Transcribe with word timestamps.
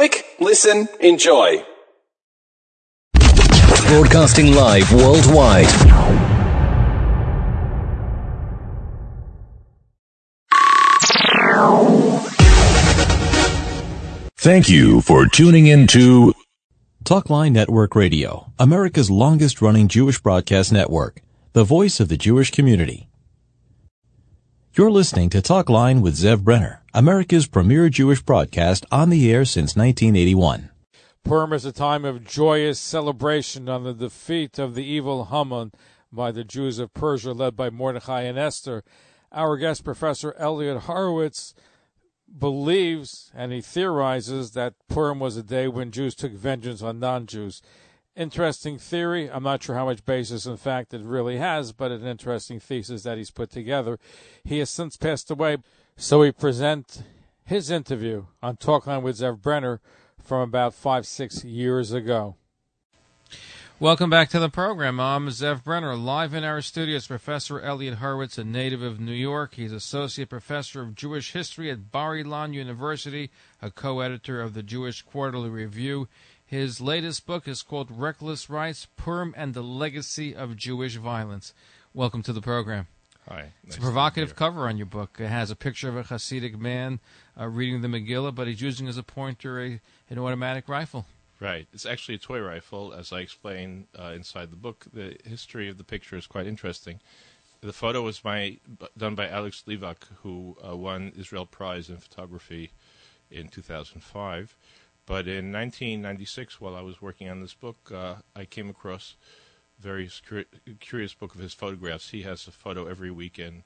Click, 0.00 0.24
listen, 0.40 0.88
enjoy. 1.00 1.62
Broadcasting 3.86 4.54
live 4.54 4.90
worldwide. 4.94 5.66
Thank 14.38 14.70
you 14.70 15.02
for 15.02 15.26
tuning 15.26 15.66
in 15.66 15.86
to 15.88 16.32
Talkline 17.04 17.52
Network 17.52 17.94
Radio, 17.94 18.50
America's 18.58 19.10
longest 19.10 19.60
running 19.60 19.86
Jewish 19.86 20.18
broadcast 20.18 20.72
network, 20.72 21.20
the 21.52 21.64
voice 21.64 22.00
of 22.00 22.08
the 22.08 22.16
Jewish 22.16 22.50
community. 22.50 23.10
You're 24.72 24.90
listening 24.90 25.28
to 25.28 25.42
Talkline 25.42 26.00
with 26.00 26.16
Zev 26.16 26.40
Brenner, 26.40 26.79
America's 26.92 27.46
premier 27.46 27.88
Jewish 27.88 28.20
broadcast 28.20 28.84
on 28.90 29.10
the 29.10 29.32
air 29.32 29.44
since 29.44 29.76
1981. 29.76 30.70
Purim 31.22 31.52
is 31.52 31.64
a 31.64 31.70
time 31.70 32.04
of 32.04 32.24
joyous 32.24 32.80
celebration 32.80 33.68
on 33.68 33.84
the 33.84 33.94
defeat 33.94 34.58
of 34.58 34.74
the 34.74 34.82
evil 34.82 35.26
Haman 35.26 35.70
by 36.10 36.32
the 36.32 36.42
Jews 36.42 36.80
of 36.80 36.92
Persia 36.92 37.30
led 37.32 37.54
by 37.54 37.70
Mordechai 37.70 38.22
and 38.22 38.36
Esther. 38.36 38.82
Our 39.30 39.56
guest 39.56 39.84
professor 39.84 40.34
Elliot 40.36 40.82
Horowitz 40.82 41.54
believes 42.36 43.30
and 43.36 43.52
he 43.52 43.60
theorizes 43.60 44.52
that 44.52 44.74
Purim 44.88 45.20
was 45.20 45.36
a 45.36 45.44
day 45.44 45.68
when 45.68 45.92
Jews 45.92 46.16
took 46.16 46.32
vengeance 46.32 46.82
on 46.82 46.98
non-Jews. 46.98 47.62
Interesting 48.16 48.78
theory. 48.78 49.30
I'm 49.30 49.44
not 49.44 49.62
sure 49.62 49.76
how 49.76 49.84
much 49.84 50.04
basis 50.04 50.44
in 50.44 50.56
fact 50.56 50.92
it 50.92 51.02
really 51.02 51.36
has, 51.36 51.70
but 51.70 51.92
an 51.92 52.04
interesting 52.04 52.58
thesis 52.58 53.04
that 53.04 53.16
he's 53.16 53.30
put 53.30 53.50
together. 53.50 54.00
He 54.42 54.58
has 54.58 54.70
since 54.70 54.96
passed 54.96 55.30
away, 55.30 55.58
so 56.00 56.20
we 56.20 56.32
present 56.32 57.02
his 57.44 57.70
interview 57.70 58.24
on 58.42 58.56
Talkline 58.56 59.02
with 59.02 59.18
Zev 59.18 59.42
Brenner 59.42 59.82
from 60.18 60.40
about 60.40 60.72
five, 60.72 61.06
six 61.06 61.44
years 61.44 61.92
ago. 61.92 62.36
Welcome 63.78 64.08
back 64.08 64.30
to 64.30 64.40
the 64.40 64.48
program. 64.48 64.98
I'm 64.98 65.28
Zev 65.28 65.62
Brenner, 65.62 65.94
live 65.94 66.32
in 66.32 66.42
our 66.42 66.62
studios. 66.62 67.06
Professor 67.06 67.60
Elliot 67.60 67.98
Horowitz, 67.98 68.38
a 68.38 68.44
native 68.44 68.80
of 68.80 68.98
New 68.98 69.12
York. 69.12 69.56
He's 69.56 69.72
associate 69.72 70.30
professor 70.30 70.80
of 70.80 70.94
Jewish 70.94 71.32
history 71.32 71.70
at 71.70 71.90
Bar 71.90 72.16
Ilan 72.16 72.54
University, 72.54 73.30
a 73.60 73.70
co-editor 73.70 74.40
of 74.40 74.54
the 74.54 74.62
Jewish 74.62 75.02
Quarterly 75.02 75.50
Review. 75.50 76.08
His 76.46 76.80
latest 76.80 77.26
book 77.26 77.46
is 77.46 77.60
called 77.60 77.90
Reckless 77.90 78.48
Rites 78.48 78.88
Purim 78.96 79.34
and 79.36 79.52
the 79.52 79.62
Legacy 79.62 80.34
of 80.34 80.56
Jewish 80.56 80.96
Violence. 80.96 81.52
Welcome 81.92 82.22
to 82.22 82.32
the 82.32 82.40
program. 82.40 82.86
Hi. 83.30 83.52
It's 83.64 83.76
a 83.76 83.80
provocative 83.80 84.34
cover 84.34 84.66
on 84.66 84.76
your 84.76 84.86
book. 84.86 85.18
It 85.20 85.28
has 85.28 85.52
a 85.52 85.56
picture 85.56 85.88
of 85.88 85.96
a 85.96 86.02
Hasidic 86.02 86.58
man 86.58 86.98
uh, 87.38 87.46
reading 87.46 87.80
the 87.80 87.86
Megillah, 87.86 88.34
but 88.34 88.48
he's 88.48 88.60
using 88.60 88.88
as 88.88 88.98
a 88.98 89.04
pointer 89.04 89.60
a, 89.60 89.80
an 90.10 90.18
automatic 90.18 90.68
rifle. 90.68 91.06
Right. 91.38 91.68
It's 91.72 91.86
actually 91.86 92.16
a 92.16 92.18
toy 92.18 92.40
rifle, 92.40 92.92
as 92.92 93.12
I 93.12 93.20
explain 93.20 93.86
uh, 93.96 94.14
inside 94.16 94.50
the 94.50 94.56
book. 94.56 94.86
The 94.92 95.16
history 95.24 95.68
of 95.68 95.78
the 95.78 95.84
picture 95.84 96.16
is 96.16 96.26
quite 96.26 96.48
interesting. 96.48 96.98
The 97.60 97.72
photo 97.72 98.02
was 98.02 98.18
by, 98.18 98.58
done 98.98 99.14
by 99.14 99.28
Alex 99.28 99.62
Levac, 99.64 100.08
who 100.22 100.56
uh, 100.68 100.76
won 100.76 101.12
Israel 101.16 101.46
Prize 101.46 101.88
in 101.88 101.98
Photography 101.98 102.72
in 103.30 103.46
2005. 103.46 104.56
But 105.06 105.28
in 105.28 105.52
1996, 105.52 106.60
while 106.60 106.74
I 106.74 106.80
was 106.80 107.00
working 107.00 107.28
on 107.28 107.40
this 107.42 107.54
book, 107.54 107.92
uh, 107.94 108.16
I 108.34 108.44
came 108.44 108.68
across 108.68 109.14
very 109.80 110.10
curious 110.80 111.14
book 111.14 111.34
of 111.34 111.40
his 111.40 111.54
photographs. 111.54 112.10
He 112.10 112.22
has 112.22 112.46
a 112.46 112.50
photo 112.50 112.86
every 112.86 113.10
week 113.10 113.38
in 113.38 113.64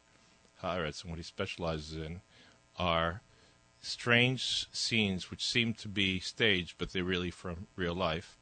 Haaretz, 0.63 1.03
and 1.03 1.11
what 1.11 1.19
he 1.19 1.25
specializes 1.25 1.95
in 1.95 2.21
are 2.79 3.21
strange 3.83 4.67
scenes 4.73 5.31
which 5.31 5.45
seem 5.45 5.75
to 5.75 5.89
be 5.89 6.21
staged, 6.21 6.77
but 6.79 6.93
they're 6.93 7.05
really 7.05 7.31
from 7.31 7.67
real 7.77 7.95
life. 7.95 8.39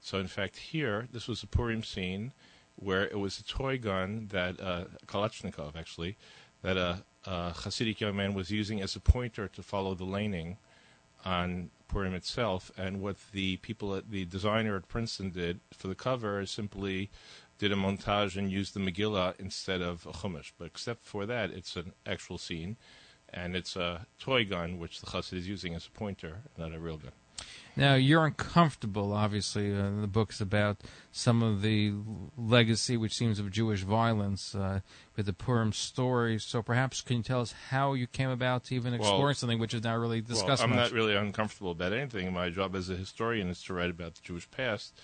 So, 0.00 0.18
in 0.18 0.28
fact, 0.28 0.56
here, 0.56 1.08
this 1.12 1.26
was 1.26 1.42
a 1.42 1.46
Purim 1.46 1.82
scene 1.82 2.32
where 2.76 3.04
it 3.04 3.18
was 3.18 3.38
a 3.38 3.44
toy 3.44 3.78
gun 3.78 4.28
that 4.32 4.60
uh, 4.60 4.84
Kalashnikov, 5.06 5.76
actually, 5.76 6.16
that 6.62 6.76
a, 6.76 7.04
a 7.24 7.52
Hasidic 7.52 8.00
young 8.00 8.16
man 8.16 8.34
was 8.34 8.50
using 8.50 8.82
as 8.82 8.96
a 8.96 9.00
pointer 9.00 9.48
to 9.48 9.62
follow 9.62 9.94
the 9.94 10.04
leyning 10.04 10.58
on 11.24 11.70
Purim 11.94 12.14
itself. 12.14 12.72
And 12.76 13.00
what 13.00 13.16
the 13.32 13.56
people, 13.58 13.94
at, 13.94 14.10
the 14.10 14.24
designer 14.24 14.76
at 14.76 14.88
Princeton 14.88 15.30
did 15.30 15.60
for 15.72 15.86
the 15.86 15.94
cover 15.94 16.40
is 16.40 16.50
simply 16.50 17.10
did 17.58 17.70
a 17.70 17.76
montage 17.76 18.36
and 18.36 18.50
used 18.50 18.74
the 18.74 18.80
Megillah 18.80 19.34
instead 19.38 19.80
of 19.80 20.04
a 20.04 20.10
Chumash. 20.10 20.50
But 20.58 20.66
except 20.66 21.06
for 21.06 21.24
that, 21.24 21.50
it's 21.50 21.76
an 21.76 21.92
actual 22.04 22.36
scene 22.36 22.76
and 23.32 23.54
it's 23.54 23.76
a 23.76 24.06
toy 24.18 24.44
gun 24.44 24.78
which 24.78 25.00
the 25.00 25.06
chassid 25.06 25.38
is 25.38 25.48
using 25.48 25.74
as 25.74 25.86
a 25.86 25.90
pointer, 25.90 26.42
not 26.58 26.74
a 26.74 26.80
real 26.80 26.96
gun. 26.96 27.12
Now 27.76 27.94
you're 27.94 28.24
uncomfortable. 28.24 29.12
Obviously, 29.12 29.74
uh, 29.74 29.90
the 30.00 30.06
book's 30.06 30.40
about 30.40 30.78
some 31.10 31.42
of 31.42 31.62
the 31.62 31.92
legacy, 32.36 32.96
which 32.96 33.14
seems 33.14 33.38
of 33.38 33.50
Jewish 33.50 33.82
violence, 33.82 34.54
uh, 34.54 34.80
with 35.16 35.26
the 35.26 35.32
Purim 35.32 35.72
story. 35.72 36.38
So 36.38 36.62
perhaps 36.62 37.00
can 37.00 37.18
you 37.18 37.22
tell 37.22 37.40
us 37.40 37.54
how 37.70 37.94
you 37.94 38.06
came 38.06 38.30
about 38.30 38.64
to 38.64 38.74
even 38.74 38.94
exploring 38.94 39.24
well, 39.24 39.34
something 39.34 39.58
which 39.58 39.74
is 39.74 39.82
not 39.82 39.98
really 39.98 40.20
discussed? 40.20 40.62
Well, 40.62 40.70
I'm 40.70 40.76
much? 40.76 40.90
not 40.90 40.92
really 40.92 41.16
uncomfortable 41.16 41.72
about 41.72 41.92
anything. 41.92 42.32
My 42.32 42.50
job 42.50 42.76
as 42.76 42.90
a 42.90 42.96
historian 42.96 43.48
is 43.48 43.62
to 43.64 43.74
write 43.74 43.90
about 43.90 44.14
the 44.14 44.22
Jewish 44.22 44.48
past, 44.50 44.94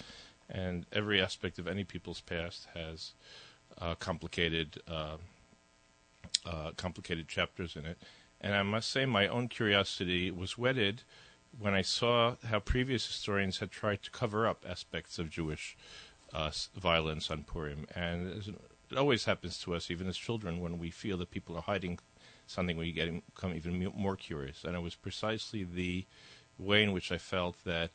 and 0.48 0.86
every 0.92 1.20
aspect 1.20 1.59
of 1.59 1.66
any 1.66 1.84
people's 1.84 2.20
past 2.20 2.69
has 2.75 3.14
uh, 3.78 3.94
complicated, 3.97 4.80
uh, 4.88 5.16
uh, 6.47 6.70
complicated 6.76 7.26
chapters 7.26 7.75
in 7.75 7.84
it. 7.84 7.98
And 8.41 8.54
I 8.54 8.62
must 8.62 8.91
say, 8.91 9.04
my 9.06 9.28
own 9.28 9.48
curiosity 9.48 10.30
was 10.30 10.56
whetted 10.56 11.03
when 11.59 11.75
I 11.75 11.83
saw 11.83 12.37
how 12.47 12.61
previous 12.61 13.06
historians 13.06 13.59
had 13.59 13.71
tried 13.71 14.03
to 14.03 14.11
cover 14.11 14.47
up 14.47 14.65
aspects 14.69 15.19
of 15.19 15.31
Jewish 15.31 15.77
uh, 16.33 16.50
violence 16.75 17.31
on 17.31 17.44
Purim. 17.44 17.87
And 17.94 18.56
it 18.91 18.97
always 18.97 19.25
happens 19.25 19.59
to 19.60 19.75
us, 19.75 19.91
even 19.91 20.09
as 20.09 20.16
children, 20.16 20.60
when 20.60 20.78
we 20.78 20.91
feel 20.91 21.16
that 21.19 21.31
people 21.31 21.56
are 21.56 21.62
hiding 21.62 21.99
something, 22.47 22.77
we 22.77 22.93
get 22.93 23.12
become 23.34 23.55
even 23.55 23.93
more 23.94 24.16
curious. 24.16 24.65
And 24.65 24.75
it 24.75 24.81
was 24.81 24.94
precisely 24.94 25.65
the 25.65 26.06
way 26.59 26.83
in 26.83 26.93
which 26.93 27.10
I 27.12 27.19
felt 27.19 27.65
that 27.65 27.91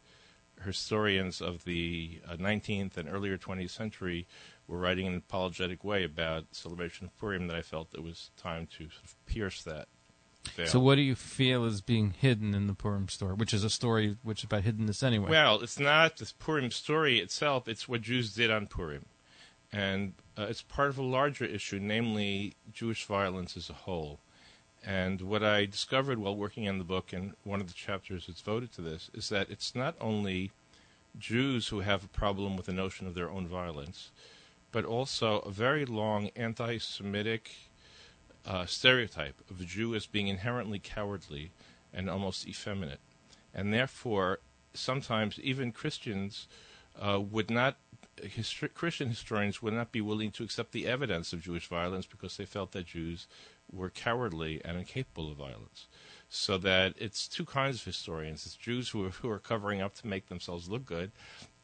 historians 0.63 1.41
of 1.41 1.65
the 1.65 2.21
uh, 2.27 2.37
19th 2.37 2.97
and 2.97 3.09
earlier 3.09 3.37
20th 3.37 3.71
century 3.71 4.25
were 4.67 4.79
writing 4.79 5.05
in 5.05 5.13
an 5.13 5.17
apologetic 5.19 5.83
way 5.83 6.03
about 6.03 6.45
celebration 6.51 7.05
of 7.05 7.17
Purim 7.17 7.47
that 7.47 7.57
I 7.57 7.61
felt 7.61 7.93
it 7.93 8.03
was 8.03 8.31
time 8.37 8.67
to 8.77 8.89
sort 8.89 9.03
of 9.03 9.25
pierce 9.25 9.63
that 9.63 9.87
so, 10.65 10.79
what 10.79 10.95
do 10.95 11.01
you 11.01 11.15
feel 11.15 11.65
is 11.65 11.81
being 11.81 12.11
hidden 12.11 12.53
in 12.53 12.67
the 12.67 12.73
Purim 12.73 13.07
story, 13.09 13.33
which 13.33 13.53
is 13.53 13.63
a 13.63 13.69
story 13.69 14.17
which 14.23 14.39
is 14.39 14.45
about 14.45 14.63
hiddenness 14.63 15.03
anyway? 15.03 15.29
Well, 15.29 15.61
it's 15.61 15.79
not 15.79 16.17
the 16.17 16.31
Purim 16.39 16.71
story 16.71 17.19
itself; 17.19 17.67
it's 17.67 17.87
what 17.87 18.01
Jews 18.01 18.33
did 18.33 18.51
on 18.51 18.67
Purim, 18.67 19.05
and 19.71 20.13
uh, 20.37 20.47
it's 20.49 20.61
part 20.61 20.89
of 20.89 20.97
a 20.97 21.03
larger 21.03 21.45
issue, 21.45 21.79
namely 21.79 22.55
Jewish 22.71 23.05
violence 23.05 23.57
as 23.57 23.69
a 23.69 23.73
whole. 23.73 24.19
And 24.83 25.21
what 25.21 25.43
I 25.43 25.65
discovered 25.65 26.19
while 26.19 26.35
working 26.35 26.69
on 26.69 26.77
the 26.77 26.83
book, 26.83 27.11
and 27.11 27.33
one 27.43 27.59
of 27.59 27.67
the 27.67 27.73
chapters 27.73 28.27
that's 28.27 28.41
voted 28.41 28.71
to 28.73 28.81
this, 28.81 29.09
is 29.13 29.29
that 29.29 29.49
it's 29.49 29.73
not 29.73 29.95
only 29.99 30.51
Jews 31.17 31.69
who 31.69 31.79
have 31.79 32.03
a 32.03 32.07
problem 32.07 32.55
with 32.55 32.67
the 32.67 32.73
notion 32.73 33.07
of 33.07 33.15
their 33.15 33.29
own 33.29 33.47
violence, 33.47 34.11
but 34.71 34.85
also 34.85 35.39
a 35.39 35.51
very 35.51 35.85
long 35.85 36.29
anti-Semitic 36.35 37.55
uh, 38.45 38.65
stereotype 38.65 39.41
of 39.49 39.59
a 39.59 39.65
Jew 39.65 39.95
as 39.95 40.05
being 40.05 40.27
inherently 40.27 40.79
cowardly 40.79 41.51
and 41.93 42.09
almost 42.09 42.47
effeminate. 42.47 42.99
And 43.53 43.73
therefore, 43.73 44.39
sometimes 44.73 45.39
even 45.39 45.71
Christians 45.71 46.47
uh, 46.99 47.19
would 47.19 47.49
not, 47.49 47.77
Christian 48.73 49.09
historians 49.09 49.61
would 49.61 49.73
not 49.73 49.91
be 49.91 50.01
willing 50.01 50.31
to 50.31 50.43
accept 50.43 50.71
the 50.71 50.87
evidence 50.87 51.33
of 51.33 51.41
Jewish 51.41 51.67
violence 51.67 52.05
because 52.05 52.37
they 52.37 52.45
felt 52.45 52.71
that 52.73 52.87
Jews 52.87 53.27
were 53.71 53.89
cowardly 53.89 54.61
and 54.63 54.77
incapable 54.77 55.31
of 55.31 55.37
violence. 55.37 55.87
So 56.29 56.57
that 56.59 56.95
it's 56.97 57.27
two 57.27 57.45
kinds 57.45 57.79
of 57.79 57.85
historians. 57.85 58.45
It's 58.45 58.55
Jews 58.55 58.89
who 58.89 59.05
are, 59.05 59.09
who 59.09 59.29
are 59.29 59.39
covering 59.39 59.81
up 59.81 59.95
to 59.95 60.07
make 60.07 60.27
themselves 60.27 60.69
look 60.69 60.85
good, 60.85 61.11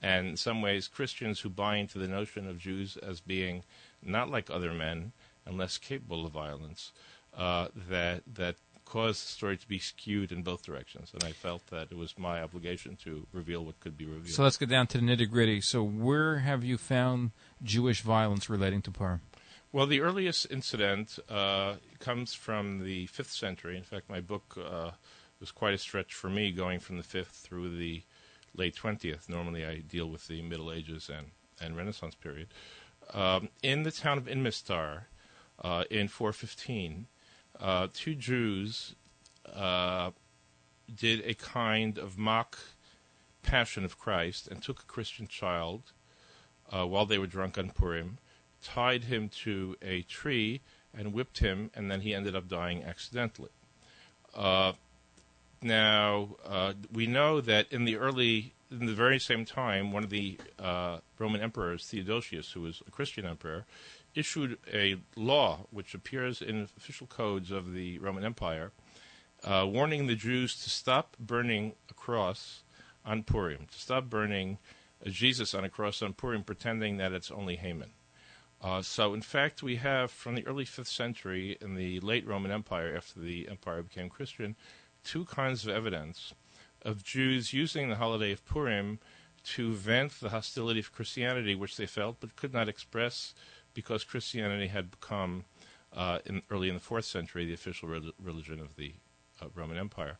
and 0.01 0.27
in 0.29 0.37
some 0.37 0.61
ways 0.61 0.87
Christians 0.87 1.41
who 1.41 1.49
buy 1.49 1.77
into 1.77 1.99
the 1.99 2.07
notion 2.07 2.47
of 2.47 2.57
Jews 2.57 2.97
as 2.97 3.21
being 3.21 3.63
not 4.01 4.29
like 4.29 4.49
other 4.49 4.73
men 4.73 5.11
and 5.45 5.57
less 5.57 5.77
capable 5.77 6.25
of 6.25 6.31
violence 6.31 6.91
uh, 7.37 7.67
that 7.89 8.23
that 8.33 8.55
caused 8.85 9.23
the 9.23 9.31
story 9.31 9.55
to 9.55 9.67
be 9.67 9.79
skewed 9.79 10.33
in 10.33 10.43
both 10.43 10.65
directions. 10.65 11.11
And 11.13 11.23
I 11.23 11.31
felt 11.31 11.67
that 11.67 11.87
it 11.91 11.97
was 11.97 12.17
my 12.17 12.41
obligation 12.41 12.97
to 13.03 13.25
reveal 13.31 13.63
what 13.63 13.79
could 13.79 13.97
be 13.97 14.05
revealed. 14.05 14.35
So 14.35 14.43
let's 14.43 14.57
get 14.57 14.67
down 14.67 14.87
to 14.87 14.97
the 14.97 15.03
nitty 15.03 15.29
gritty. 15.29 15.61
So 15.61 15.81
where 15.81 16.39
have 16.39 16.65
you 16.65 16.77
found 16.77 17.31
Jewish 17.63 18.01
violence 18.01 18.49
relating 18.49 18.81
to 18.81 18.91
Purim? 18.91 19.21
Well, 19.71 19.87
the 19.87 20.01
earliest 20.01 20.47
incident 20.51 21.17
uh, 21.29 21.75
comes 21.99 22.33
from 22.33 22.83
the 22.83 23.05
fifth 23.07 23.31
century. 23.31 23.77
In 23.77 23.83
fact, 23.83 24.09
my 24.09 24.19
book 24.19 24.57
uh, 24.61 24.91
was 25.39 25.51
quite 25.51 25.73
a 25.73 25.77
stretch 25.77 26.13
for 26.13 26.29
me, 26.29 26.51
going 26.51 26.79
from 26.79 26.97
the 26.97 27.03
fifth 27.03 27.45
through 27.47 27.77
the 27.77 28.03
late 28.55 28.75
twentieth. 28.75 29.29
Normally, 29.29 29.65
I 29.65 29.77
deal 29.79 30.07
with 30.07 30.27
the 30.27 30.41
Middle 30.41 30.71
Ages 30.71 31.09
and 31.09 31.27
and 31.61 31.77
Renaissance 31.77 32.15
period. 32.15 32.47
Um, 33.13 33.49
in 33.61 33.83
the 33.83 33.91
town 33.91 34.17
of 34.17 34.25
Inmestar, 34.25 35.03
uh, 35.61 35.83
in 35.89 36.07
415, 36.07 37.07
uh, 37.59 37.87
two 37.93 38.15
Jews 38.15 38.95
uh, 39.53 40.11
did 40.93 41.21
a 41.25 41.33
kind 41.33 41.97
of 41.97 42.17
mock 42.17 42.57
passion 43.43 43.83
of 43.85 43.97
Christ 43.97 44.47
and 44.47 44.61
took 44.61 44.81
a 44.81 44.85
Christian 44.85 45.27
child 45.27 45.91
uh, 46.71 46.85
while 46.85 47.05
they 47.05 47.17
were 47.17 47.27
drunk 47.27 47.57
on 47.57 47.69
Purim, 47.69 48.17
tied 48.63 49.05
him 49.05 49.29
to 49.43 49.75
a 49.81 50.01
tree, 50.03 50.61
and 50.93 51.13
whipped 51.13 51.39
him, 51.39 51.71
and 51.73 51.89
then 51.89 52.01
he 52.01 52.13
ended 52.13 52.35
up 52.35 52.47
dying 52.47 52.83
accidentally. 52.83 53.51
Uh, 55.61 55.67
now, 55.67 56.29
uh, 56.45 56.73
we 56.91 57.07
know 57.07 57.41
that 57.41 57.71
in 57.71 57.85
the 57.85 57.97
early, 57.97 58.53
in 58.71 58.85
the 58.85 58.93
very 58.93 59.19
same 59.19 59.45
time, 59.45 59.91
one 59.91 60.03
of 60.03 60.09
the 60.09 60.37
uh, 60.59 60.99
Roman 61.19 61.41
emperors, 61.41 61.85
Theodosius, 61.85 62.51
who 62.51 62.61
was 62.61 62.81
a 62.87 62.91
Christian 62.91 63.25
emperor, 63.25 63.65
issued 64.15 64.57
a 64.71 64.97
law 65.15 65.67
which 65.71 65.93
appears 65.93 66.41
in 66.41 66.67
official 66.77 67.07
codes 67.07 67.51
of 67.51 67.73
the 67.73 67.99
Roman 67.99 68.23
Empire, 68.23 68.71
uh, 69.43 69.65
warning 69.67 70.07
the 70.07 70.15
Jews 70.15 70.61
to 70.63 70.69
stop 70.69 71.15
burning 71.19 71.73
a 71.89 71.93
cross 71.93 72.63
on 73.05 73.23
Purim, 73.23 73.67
to 73.71 73.79
stop 73.79 74.05
burning 74.09 74.57
Jesus 75.05 75.53
on 75.55 75.63
a 75.63 75.69
cross 75.69 76.01
on 76.01 76.13
Purim, 76.13 76.43
pretending 76.43 76.97
that 76.97 77.13
it's 77.13 77.31
only 77.31 77.55
Haman. 77.55 77.91
Uh, 78.61 78.81
so, 78.83 79.15
in 79.15 79.23
fact, 79.23 79.63
we 79.63 79.77
have 79.77 80.11
from 80.11 80.35
the 80.35 80.45
early 80.45 80.65
5th 80.65 80.85
century 80.85 81.57
in 81.61 81.73
the 81.73 81.99
late 82.01 82.27
Roman 82.27 82.51
Empire, 82.51 82.93
after 82.95 83.19
the 83.19 83.47
empire 83.49 83.81
became 83.81 84.07
Christian, 84.07 84.55
two 85.03 85.25
kinds 85.25 85.65
of 85.65 85.73
evidence 85.73 86.33
of 86.83 87.03
Jews 87.03 87.53
using 87.53 87.89
the 87.89 87.95
holiday 87.95 88.31
of 88.31 88.45
Purim 88.45 88.99
to 89.43 89.73
vent 89.73 90.19
the 90.19 90.29
hostility 90.29 90.79
of 90.79 90.91
Christianity, 90.91 91.55
which 91.55 91.77
they 91.77 91.85
felt 91.85 92.17
but 92.19 92.35
could 92.35 92.53
not 92.53 92.69
express 92.69 93.33
because 93.73 94.03
Christianity 94.03 94.67
had 94.67 94.91
become, 94.91 95.45
uh, 95.95 96.19
in, 96.25 96.41
early 96.49 96.69
in 96.69 96.75
the 96.75 96.81
4th 96.81 97.05
century, 97.05 97.45
the 97.45 97.53
official 97.53 97.89
re- 97.89 98.13
religion 98.21 98.59
of 98.59 98.75
the 98.75 98.93
uh, 99.41 99.47
Roman 99.55 99.77
Empire. 99.77 100.17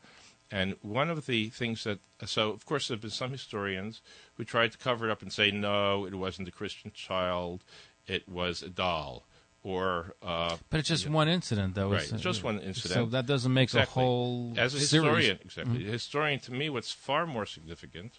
And 0.50 0.76
one 0.82 1.10
of 1.10 1.26
the 1.28 1.50
things 1.50 1.84
that, 1.86 2.00
so 2.26 2.50
of 2.50 2.66
course, 2.66 2.88
there 2.88 2.96
have 2.96 3.02
been 3.02 3.10
some 3.10 3.32
historians 3.32 4.02
who 4.36 4.44
tried 4.44 4.74
to 4.74 4.78
cover 4.78 5.08
it 5.08 5.12
up 5.12 5.22
and 5.22 5.32
say, 5.32 5.50
no, 5.50 6.06
it 6.06 6.14
wasn't 6.16 6.48
a 6.48 6.52
Christian 6.52 6.92
child, 6.92 7.64
it 8.06 8.28
was 8.28 8.62
a 8.62 8.70
doll. 8.70 9.26
Or, 9.64 10.16
uh, 10.24 10.58
but 10.72 10.80
it's 10.80 10.90
just 10.90 11.08
one 11.08 11.28
incident, 11.28 11.76
though. 11.76 11.92
Right, 11.92 12.02
it's 12.02 12.22
just 12.22 12.44
one 12.44 12.60
incident. 12.60 12.94
So 12.96 13.06
that 13.08 13.28
doesn't 13.28 13.54
make 13.54 13.66
exactly. 13.66 14.02
a 14.02 14.06
whole 14.06 14.54
as 14.58 14.74
a 14.74 14.80
series. 14.80 15.06
historian. 15.06 15.40
Exactly, 15.46 15.80
mm-hmm. 15.80 15.90
a 15.90 15.92
historian 15.92 16.40
to 16.40 16.52
me, 16.52 16.70
what's 16.70 16.92
far 16.92 17.28
more 17.28 17.46
significant 17.46 18.14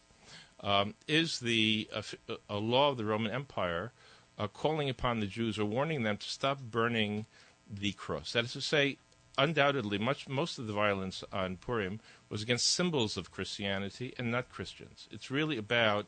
um, 0.60 0.94
is 1.08 1.40
the 1.40 1.88
uh, 1.92 2.02
a 2.48 2.58
law 2.58 2.90
of 2.90 2.96
the 2.96 3.04
Roman 3.04 3.32
Empire 3.32 3.92
uh, 4.38 4.46
calling 4.46 4.88
upon 4.88 5.20
the 5.20 5.26
Jews 5.26 5.58
or 5.58 5.64
warning 5.64 6.04
them 6.04 6.16
to 6.16 6.28
stop 6.28 6.60
burning 6.60 7.26
the 7.68 7.92
cross. 7.92 8.32
That 8.32 8.44
is 8.44 8.52
to 8.52 8.60
say, 8.60 8.98
undoubtedly, 9.36 9.98
much 9.98 10.28
most 10.28 10.58
of 10.58 10.66
the 10.66 10.72
violence 10.72 11.24
on 11.32 11.56
Purim 11.56 12.00
was 12.28 12.42
against 12.42 12.68
symbols 12.68 13.16
of 13.16 13.30
Christianity 13.30 14.14
and 14.18 14.30
not 14.30 14.48
Christians. 14.48 15.08
It's 15.10 15.30
really 15.30 15.56
about 15.56 16.06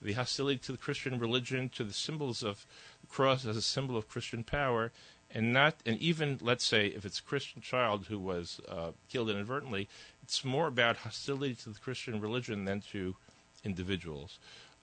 the 0.00 0.12
hostility 0.12 0.58
to 0.58 0.72
the 0.72 0.78
Christian 0.78 1.18
religion, 1.18 1.68
to 1.70 1.84
the 1.84 1.92
symbols 1.92 2.42
of 2.42 2.66
the 3.00 3.06
cross 3.06 3.44
as 3.46 3.56
a 3.56 3.62
symbol 3.62 3.96
of 3.96 4.08
Christian 4.08 4.44
power, 4.44 4.92
and 5.30 5.52
not, 5.52 5.76
and 5.84 5.98
even 5.98 6.38
let's 6.40 6.64
say 6.64 6.86
if 6.86 7.04
it's 7.04 7.18
a 7.18 7.22
Christian 7.22 7.60
child 7.60 8.06
who 8.06 8.18
was 8.18 8.60
uh, 8.68 8.92
killed 9.08 9.30
inadvertently, 9.30 9.88
it's 10.22 10.44
more 10.44 10.66
about 10.66 10.98
hostility 10.98 11.54
to 11.54 11.70
the 11.70 11.80
Christian 11.80 12.20
religion 12.20 12.64
than 12.64 12.80
to 12.92 13.16
individuals. 13.64 14.38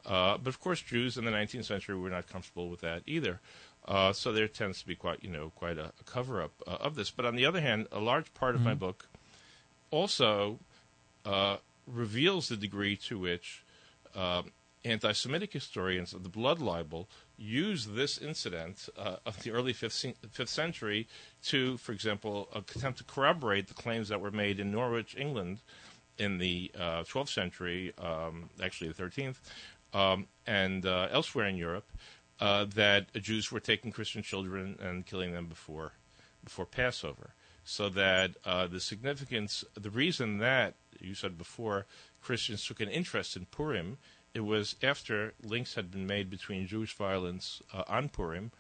Uh, 0.06 0.38
but 0.38 0.50
of 0.50 0.60
course, 0.60 0.82
Jews 0.82 1.18
in 1.18 1.26
the 1.26 1.32
19th 1.32 1.66
century 1.66 1.96
were 1.96 2.10
not 2.10 2.28
comfortable 2.28 2.70
with 2.70 2.82
that 2.82 3.04
either. 3.06 3.40
Uh, 3.88 4.14
so 4.14 4.32
there 4.32 4.48
tends 4.48 4.82
to 4.82 4.88
be 4.88 4.96
quite, 4.96 5.24
you 5.24 5.30
know, 5.30 5.52
quite 5.56 5.78
a, 5.78 5.92
a 6.00 6.04
cover-up 6.06 6.52
uh, 6.68 6.72
of 6.72 6.96
this. 6.96 7.10
But 7.10 7.26
on 7.26 7.36
the 7.36 7.46
other 7.46 7.62
hand, 7.62 7.88
a 7.92 8.00
large 8.00 8.34
part 8.34 8.56
mm-hmm. 8.56 8.64
of 8.64 8.66
my 8.66 8.74
book 8.74 9.08
also 9.92 10.60
uh, 11.26 11.58
reveals 11.88 12.50
the 12.50 12.58
degree 12.58 12.96
to 12.98 13.18
which 13.18 13.64
um, 14.86 14.92
anti-Semitic 14.92 15.54
historians 15.54 16.14
of 16.14 16.24
the 16.24 16.30
blood 16.30 16.60
libel 16.60 17.10
use 17.38 17.86
this 17.86 18.18
incident 18.18 18.90
uh, 18.98 19.18
of 19.26 19.42
the 19.44 19.52
early 19.52 19.74
fifth, 19.74 20.06
fifth, 20.32 20.50
century 20.50 21.08
to, 21.44 21.78
for 21.78 21.92
example, 21.92 22.50
attempt 22.56 23.00
to 23.00 23.04
corroborate 23.04 23.68
the 23.68 23.74
claims 23.74 24.10
that 24.10 24.22
were 24.22 24.32
made 24.32 24.60
in 24.60 24.72
Norwich, 24.72 25.16
England, 25.18 25.60
in 26.18 26.38
the 26.38 26.72
uh, 26.78 27.04
12th 27.04 27.30
century, 27.30 27.94
um, 27.98 28.50
actually 28.62 28.92
the 28.92 29.04
13th, 29.04 29.38
um, 29.94 30.28
and 30.46 30.86
uh, 30.86 31.08
elsewhere 31.12 31.48
in 31.48 31.56
Europe, 31.56 31.90
uh, 32.40 32.66
that 32.76 33.14
Jews 33.14 33.52
were 33.52 33.60
taking 33.60 33.92
Christian 33.92 34.22
children 34.22 34.78
and 34.82 35.06
killing 35.06 35.34
them 35.34 35.48
before 35.48 35.94
before 36.44 36.66
Passover. 36.66 37.34
So 37.64 37.88
that 37.90 38.32
uh, 38.44 38.68
the 38.68 38.82
significance, 38.82 39.64
the 39.76 39.90
reason 39.90 40.40
that 40.40 40.76
you 41.00 41.16
said 41.16 41.38
before, 41.38 41.86
Christians 42.22 42.66
took 42.66 42.82
an 42.82 42.90
interest 42.90 43.38
in 43.38 43.46
Purim 43.46 43.98
it 44.34 44.42
was 44.42 44.76
after 44.82 45.34
links 45.44 45.76
had 45.76 45.92
been 45.92 46.08
made 46.08 46.30
between 46.30 46.68
Jewish 46.68 46.96
violence 46.96 47.62
uh, 47.74 47.84
on 47.88 48.10
Purim 48.10 48.52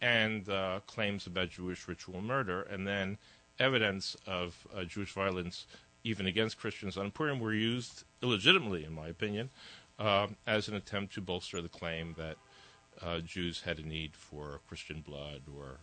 and 0.00 0.48
uh, 0.48 0.80
claims 0.86 1.26
about 1.26 1.50
Jewish 1.50 1.86
ritual 1.88 2.22
murder, 2.22 2.62
and 2.62 2.86
then 2.86 3.18
evidence 3.58 4.16
of 4.26 4.66
uh, 4.74 4.84
Jewish 4.84 5.12
violence 5.12 5.66
even 6.04 6.26
against 6.26 6.58
Christians 6.58 6.96
on 6.96 7.10
Purim 7.10 7.40
were 7.40 7.52
used 7.52 8.04
illegitimately, 8.22 8.84
in 8.84 8.92
my 8.92 9.08
opinion, 9.08 9.50
um, 9.98 10.36
as 10.46 10.68
an 10.68 10.74
attempt 10.74 11.12
to 11.14 11.20
bolster 11.20 11.60
the 11.60 11.68
claim 11.68 12.14
that 12.16 12.36
uh, 13.02 13.18
Jews 13.20 13.62
had 13.62 13.78
a 13.78 13.86
need 13.86 14.14
for 14.14 14.60
Christian 14.68 15.00
blood 15.00 15.42
or 15.56 15.78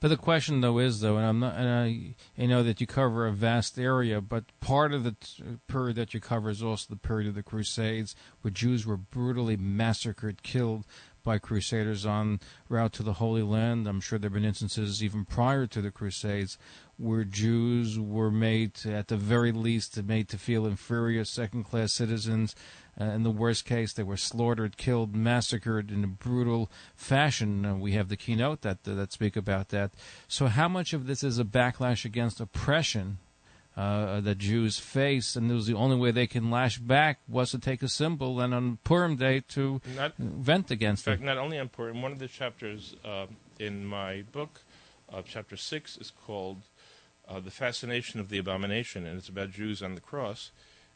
but 0.00 0.08
the 0.08 0.16
question, 0.16 0.60
though, 0.60 0.78
is 0.78 1.00
though, 1.00 1.16
and 1.16 1.26
I'm 1.26 1.40
not, 1.40 1.56
and 1.56 1.68
I, 1.68 2.14
I 2.42 2.46
know 2.46 2.62
that 2.62 2.80
you 2.80 2.86
cover 2.86 3.26
a 3.26 3.32
vast 3.32 3.78
area, 3.78 4.20
but 4.20 4.44
part 4.60 4.92
of 4.92 5.04
the 5.04 5.12
t- 5.12 5.44
period 5.68 5.96
that 5.96 6.14
you 6.14 6.20
cover 6.20 6.50
is 6.50 6.62
also 6.62 6.86
the 6.90 6.96
period 6.96 7.28
of 7.28 7.34
the 7.34 7.42
Crusades, 7.42 8.14
where 8.40 8.50
Jews 8.50 8.84
were 8.84 8.96
brutally 8.96 9.56
massacred, 9.56 10.42
killed 10.42 10.84
by 11.22 11.38
Crusaders 11.38 12.04
on 12.04 12.40
route 12.68 12.92
to 12.94 13.02
the 13.02 13.14
Holy 13.14 13.42
Land. 13.42 13.86
I'm 13.86 14.00
sure 14.00 14.18
there 14.18 14.28
have 14.28 14.34
been 14.34 14.44
instances 14.44 15.02
even 15.02 15.24
prior 15.24 15.66
to 15.66 15.80
the 15.80 15.90
Crusades 15.90 16.58
where 16.96 17.24
Jews 17.24 17.98
were 17.98 18.30
made, 18.30 18.74
to, 18.74 18.92
at 18.92 19.08
the 19.08 19.16
very 19.16 19.50
least, 19.52 20.00
made 20.02 20.28
to 20.28 20.38
feel 20.38 20.66
inferior, 20.66 21.24
second-class 21.24 21.92
citizens. 21.92 22.54
Uh, 23.00 23.04
in 23.04 23.22
the 23.22 23.30
worst 23.30 23.64
case, 23.64 23.92
they 23.92 24.02
were 24.02 24.16
slaughtered, 24.16 24.76
killed, 24.76 25.16
massacred 25.16 25.90
in 25.90 26.04
a 26.04 26.08
brutal 26.08 26.70
fashion. 26.94 27.64
Uh, 27.64 27.74
we 27.74 27.92
have 27.92 28.08
the 28.08 28.16
kinot 28.16 28.60
that 28.60 28.84
that 28.84 29.12
speak 29.12 29.34
about 29.36 29.70
that. 29.70 29.92
So, 30.28 30.46
how 30.46 30.68
much 30.68 30.92
of 30.92 31.06
this 31.06 31.24
is 31.24 31.38
a 31.38 31.44
backlash 31.44 32.04
against 32.04 32.40
oppression 32.40 33.18
uh, 33.76 34.20
that 34.20 34.38
Jews 34.38 34.78
face, 34.78 35.34
and 35.34 35.50
it 35.50 35.54
was 35.54 35.66
the 35.66 35.74
only 35.74 35.96
way 35.96 36.10
they 36.10 36.26
can 36.26 36.50
lash 36.50 36.78
back 36.78 37.20
was 37.26 37.50
to 37.52 37.58
take 37.58 37.82
a 37.82 37.88
symbol 37.88 38.40
and 38.40 38.52
on 38.52 38.78
Purim 38.84 39.16
Day 39.16 39.40
to 39.48 39.80
not, 39.96 40.14
vent 40.18 40.70
against 40.70 41.06
in 41.06 41.14
fact, 41.14 41.22
it. 41.22 41.26
Not 41.26 41.38
only 41.38 41.58
on 41.58 41.68
Purim, 41.68 42.02
one 42.02 42.12
of 42.12 42.18
the 42.18 42.28
chapters 42.28 42.94
uh, 43.04 43.26
in 43.58 43.86
my 43.86 44.22
book, 44.30 44.60
uh, 45.12 45.22
chapter 45.24 45.56
six, 45.56 45.96
is 45.96 46.10
called 46.10 46.58
uh, 47.26 47.40
"The 47.40 47.50
Fascination 47.50 48.20
of 48.20 48.28
the 48.28 48.38
Abomination," 48.38 49.06
and 49.06 49.16
it's 49.16 49.30
about 49.30 49.50
Jews 49.50 49.82
on 49.82 49.94
the 49.94 50.02
cross 50.02 50.50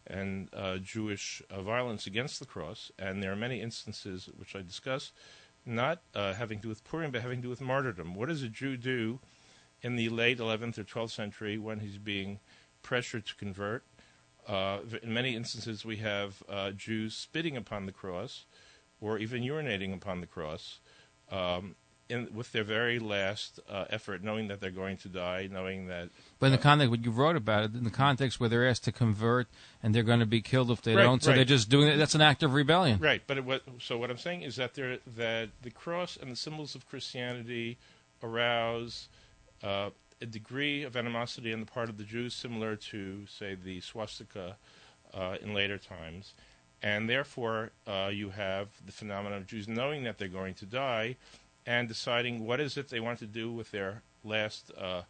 and 0.06 0.48
uh, 0.52 0.76
Jewish 0.76 1.42
uh, 1.50 1.62
violence 1.62 2.06
against 2.06 2.40
the 2.40 2.46
cross. 2.46 2.92
And 2.98 3.22
there 3.22 3.32
are 3.32 3.36
many 3.36 3.60
instances 3.60 4.28
which 4.36 4.54
I 4.54 4.60
discuss, 4.60 5.12
not 5.64 6.02
having 6.14 6.58
to 6.58 6.64
do 6.64 6.68
with 6.68 6.84
Purim, 6.84 7.10
but 7.10 7.22
having 7.22 7.38
to 7.38 7.44
do 7.44 7.48
with 7.48 7.62
martyrdom. 7.62 8.14
What 8.14 8.28
does 8.28 8.42
a 8.42 8.48
Jew 8.48 8.76
do 8.76 9.18
in 9.82 9.96
the 9.96 10.08
late 10.08 10.38
11th 10.38 10.78
or 10.78 10.84
12th 10.84 11.10
century 11.10 11.58
when 11.58 11.80
he's 11.80 11.98
being 11.98 12.38
pressure 12.86 13.20
to 13.20 13.34
convert. 13.34 13.82
Uh, 14.46 14.78
in 15.02 15.12
many 15.12 15.34
instances, 15.34 15.84
we 15.84 15.96
have 15.96 16.42
uh, 16.48 16.70
Jews 16.70 17.14
spitting 17.14 17.56
upon 17.56 17.84
the 17.86 17.92
cross 17.92 18.44
or 19.00 19.18
even 19.18 19.42
urinating 19.42 19.92
upon 19.92 20.20
the 20.20 20.26
cross 20.26 20.78
um, 21.32 21.74
in, 22.08 22.28
with 22.32 22.52
their 22.52 22.62
very 22.62 23.00
last 23.00 23.58
uh, 23.68 23.86
effort, 23.90 24.22
knowing 24.22 24.46
that 24.46 24.60
they're 24.60 24.70
going 24.70 24.96
to 24.98 25.08
die, 25.08 25.48
knowing 25.50 25.88
that. 25.88 26.10
But 26.38 26.46
in 26.46 26.52
the 26.52 26.58
uh, 26.58 26.62
context, 26.62 26.90
what 26.92 27.04
you 27.04 27.10
wrote 27.10 27.34
about 27.34 27.64
it, 27.64 27.74
in 27.74 27.82
the 27.82 27.90
context 27.90 28.38
where 28.38 28.48
they're 28.48 28.68
asked 28.68 28.84
to 28.84 28.92
convert 28.92 29.48
and 29.82 29.92
they're 29.92 30.04
going 30.04 30.20
to 30.20 30.26
be 30.26 30.40
killed 30.40 30.70
if 30.70 30.80
they 30.80 30.94
right, 30.94 31.02
don't, 31.02 31.20
so 31.20 31.30
right. 31.30 31.36
they're 31.36 31.44
just 31.44 31.68
doing 31.68 31.88
it. 31.88 31.96
That's 31.96 32.14
an 32.14 32.20
act 32.20 32.44
of 32.44 32.54
rebellion. 32.54 33.00
Right. 33.00 33.22
But 33.26 33.38
it, 33.38 33.62
so 33.80 33.98
what 33.98 34.12
I'm 34.12 34.18
saying 34.18 34.42
is 34.42 34.54
that 34.56 34.74
there, 34.74 34.98
that 35.16 35.48
the 35.62 35.72
cross 35.72 36.16
and 36.16 36.30
the 36.30 36.36
symbols 36.36 36.76
of 36.76 36.88
Christianity 36.88 37.78
arouse 38.22 39.08
uh, 39.64 39.90
a 40.20 40.26
degree 40.26 40.82
of 40.82 40.96
animosity 40.96 41.52
on 41.52 41.60
the 41.60 41.66
part 41.66 41.88
of 41.88 41.98
the 41.98 42.04
Jews 42.04 42.34
similar 42.34 42.76
to, 42.76 43.26
say, 43.26 43.54
the 43.54 43.80
swastika 43.80 44.56
uh, 45.12 45.36
in 45.42 45.54
later 45.54 45.78
times. 45.78 46.34
And 46.82 47.08
therefore, 47.08 47.70
uh, 47.86 48.10
you 48.12 48.30
have 48.30 48.68
the 48.84 48.92
phenomenon 48.92 49.38
of 49.38 49.46
Jews 49.46 49.68
knowing 49.68 50.04
that 50.04 50.18
they're 50.18 50.28
going 50.28 50.54
to 50.54 50.66
die 50.66 51.16
and 51.66 51.88
deciding 51.88 52.46
what 52.46 52.60
is 52.60 52.76
it 52.76 52.88
they 52.88 53.00
want 53.00 53.18
to 53.18 53.26
do 53.26 53.50
with 53.50 53.70
their 53.70 54.02
last, 54.24 54.70
uh, 54.78 55.02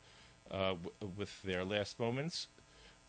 uh 0.51 0.75
w- 0.75 0.91
with 1.17 1.43
their 1.43 1.65
last 1.65 1.99
moments. 1.99 2.49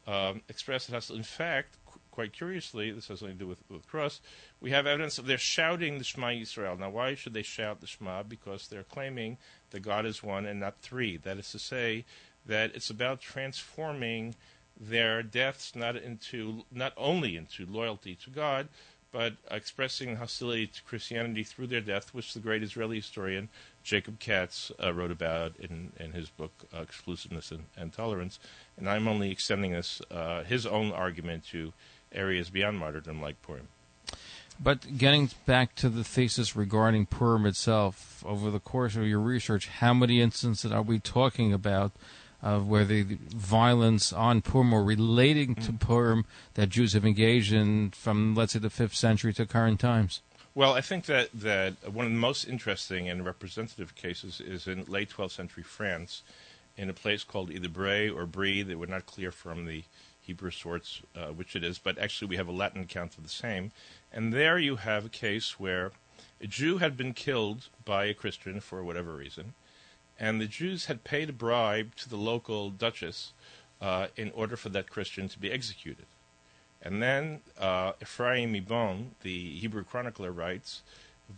Um, 0.05 0.41
express 0.49 0.89
it 0.89 0.93
has, 0.93 1.09
in 1.09 1.23
fact, 1.23 1.77
quite 2.17 2.33
curiously, 2.33 2.89
this 2.89 3.09
has 3.09 3.19
something 3.19 3.38
to 3.38 3.43
do 3.43 3.47
with, 3.47 3.62
with 3.69 3.88
cross, 3.88 4.21
we 4.59 4.71
have 4.71 4.88
evidence 4.88 5.19
of 5.19 5.27
their 5.27 5.38
shouting 5.38 6.00
the 6.00 6.03
Shema 6.03 6.29
Yisrael. 6.29 6.79
Now, 6.79 6.89
why 6.89 7.13
should 7.13 7.36
they 7.36 7.43
shout 7.43 7.79
the 7.79 7.86
Shema? 7.86 8.24
Because 8.24 8.67
they're 8.67 8.81
claiming 8.81 9.38
that 9.69 9.81
God 9.81 10.03
is 10.03 10.24
one 10.24 10.47
and 10.47 10.59
not 10.59 10.81
three. 10.81 11.17
That 11.17 11.38
is 11.38 11.51
to 11.51 11.59
say, 11.59 12.05
that 12.43 12.74
it's 12.74 12.89
about 12.89 13.21
transforming 13.21 14.33
their 14.79 15.21
deaths 15.21 15.75
not 15.75 15.95
into 15.95 16.63
not 16.71 16.93
only 16.97 17.38
into 17.38 17.67
loyalty 17.67 18.15
to 18.15 18.31
God, 18.31 18.67
but 19.12 19.33
expressing 19.51 20.15
hostility 20.15 20.65
to 20.65 20.83
Christianity 20.83 21.43
through 21.43 21.67
their 21.67 21.81
death, 21.81 22.15
which 22.15 22.33
the 22.33 22.39
great 22.39 22.63
Israeli 22.63 22.97
historian 22.97 23.50
Jacob 23.83 24.19
Katz 24.19 24.71
uh, 24.83 24.91
wrote 24.91 25.12
about 25.12 25.53
in, 25.59 25.91
in 26.00 26.12
his 26.12 26.29
book 26.29 26.51
uh, 26.74 26.81
Exclusiveness 26.81 27.51
and, 27.51 27.65
and, 27.77 27.93
Tolerance. 27.93 28.39
And 28.75 28.89
I'm 28.89 29.07
only 29.07 29.31
extending 29.31 29.71
this 29.71 30.01
uh, 30.12 30.43
his 30.43 30.65
own 30.65 30.91
argument 30.91 31.45
to 31.51 31.74
areas 32.17 32.50
beyond 32.50 32.79
martyrdom 32.79 33.21
like 33.21 33.41
Purim. 33.41 33.67
But 34.59 34.97
getting 34.97 35.29
back 35.45 35.75
to 35.75 35.89
the 35.89 36.03
thesis 36.03 36.55
regarding 36.55 37.05
Purim 37.05 37.45
itself, 37.45 38.24
over 38.25 38.50
the 38.50 38.59
course 38.59 38.95
of 38.95 39.05
your 39.05 39.19
research, 39.19 39.67
how 39.67 39.93
many 39.93 40.19
instances 40.19 40.71
are 40.71 40.81
we 40.81 41.00
talking 41.00 41.53
about 41.53 41.91
of 42.41 42.67
where 42.67 42.86
the 42.86 43.03
violence 43.03 44.12
on 44.12 44.41
Purim 44.41 44.74
or 44.74 44.83
relating 44.83 45.55
to 45.55 45.71
mm. 45.71 45.79
Purim 45.79 46.25
that 46.53 46.69
Jews 46.69 46.93
have 46.93 47.05
engaged 47.05 47.53
in 47.53 47.91
from, 47.91 48.36
let's 48.36 48.53
say, 48.53 48.59
the 48.59 48.69
fifth 48.69 48.95
century 48.95 49.33
to 49.33 49.45
current 49.45 49.79
times? 49.79 50.21
Well, 50.53 50.74
I 50.74 50.81
think 50.81 51.05
that, 51.05 51.29
that 51.33 51.91
one 51.91 52.05
of 52.07 52.12
the 52.12 52.17
most 52.17 52.45
interesting 52.45 53.09
and 53.09 53.24
representative 53.25 53.95
cases 53.95 54.41
is 54.41 54.67
in 54.67 54.86
late 54.86 55.12
12th 55.12 55.31
century 55.31 55.63
France, 55.63 56.24
in 56.75 56.89
a 56.89 56.93
place 56.93 57.24
called 57.24 57.51
either 57.51 57.69
Bray 57.69 58.09
or 58.09 58.25
Brie. 58.25 58.63
They 58.63 58.75
were 58.75 58.88
not 58.88 59.05
clear 59.05 59.31
from 59.31 59.65
the 59.65 59.83
Hebrew 60.27 60.51
source 60.51 61.01
uh, 61.15 61.27
which 61.27 61.55
it 61.55 61.63
is, 61.63 61.79
but 61.79 61.98
actually 61.98 62.27
we 62.27 62.36
have 62.36 62.50
a 62.50 62.51
Latin 62.51 62.81
account 62.81 63.17
of 63.17 63.24
the 63.24 63.29
same. 63.29 63.72
And 64.12 64.34
there 64.34 64.60
you 64.60 64.75
have 64.75 65.05
a 65.05 65.10
case 65.10 65.60
where 65.60 65.91
a 66.39 66.48
Jew 66.48 66.77
had 66.77 66.96
been 66.96 67.13
killed 67.13 67.69
by 67.86 68.05
a 68.05 68.13
Christian 68.13 68.60
for 68.60 68.84
whatever 68.84 69.15
reason, 69.15 69.53
and 70.19 70.39
the 70.39 70.48
Jews 70.48 70.86
had 70.86 71.03
paid 71.03 71.29
a 71.29 71.34
bribe 71.34 71.96
to 71.96 72.10
the 72.10 72.17
local 72.17 72.69
duchess 72.69 73.34
uh, 73.81 74.07
in 74.15 74.31
order 74.31 74.57
for 74.57 74.69
that 74.69 74.89
Christian 74.89 75.29
to 75.29 75.39
be 75.39 75.51
executed. 75.51 76.05
And 76.81 77.01
then 77.01 77.41
uh, 77.57 77.93
Ephraim 78.01 78.53
of 78.55 78.67
Bonn, 78.67 79.12
the 79.22 79.55
Hebrew 79.60 79.84
chronicler, 79.84 80.31
writes, 80.31 80.81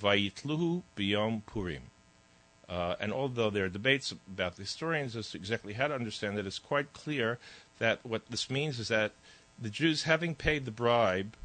Vayitluhu 0.02 0.84
biyom 0.98 1.46
Purim. 1.46 1.84
Uh, 2.68 2.96
and 3.00 3.12
although 3.12 3.50
there 3.50 3.66
are 3.66 3.70
debates 3.70 4.12
about 4.12 4.56
the 4.56 4.62
historians 4.62 5.16
as 5.16 5.32
to 5.32 5.38
exactly 5.38 5.74
how 5.74 5.88
to 5.88 5.96
understand 5.96 6.38
it, 6.38 6.46
it's 6.46 6.60
quite 6.60 6.94
clear 6.94 7.40
that 7.80 8.06
what 8.06 8.28
this 8.30 8.50
means 8.50 8.80
is 8.80 8.90
that 8.90 9.14
the 9.62 9.70
Jews, 9.70 10.04
having 10.04 10.36
paid 10.36 10.66
the 10.66 10.72
bribe 10.72 11.36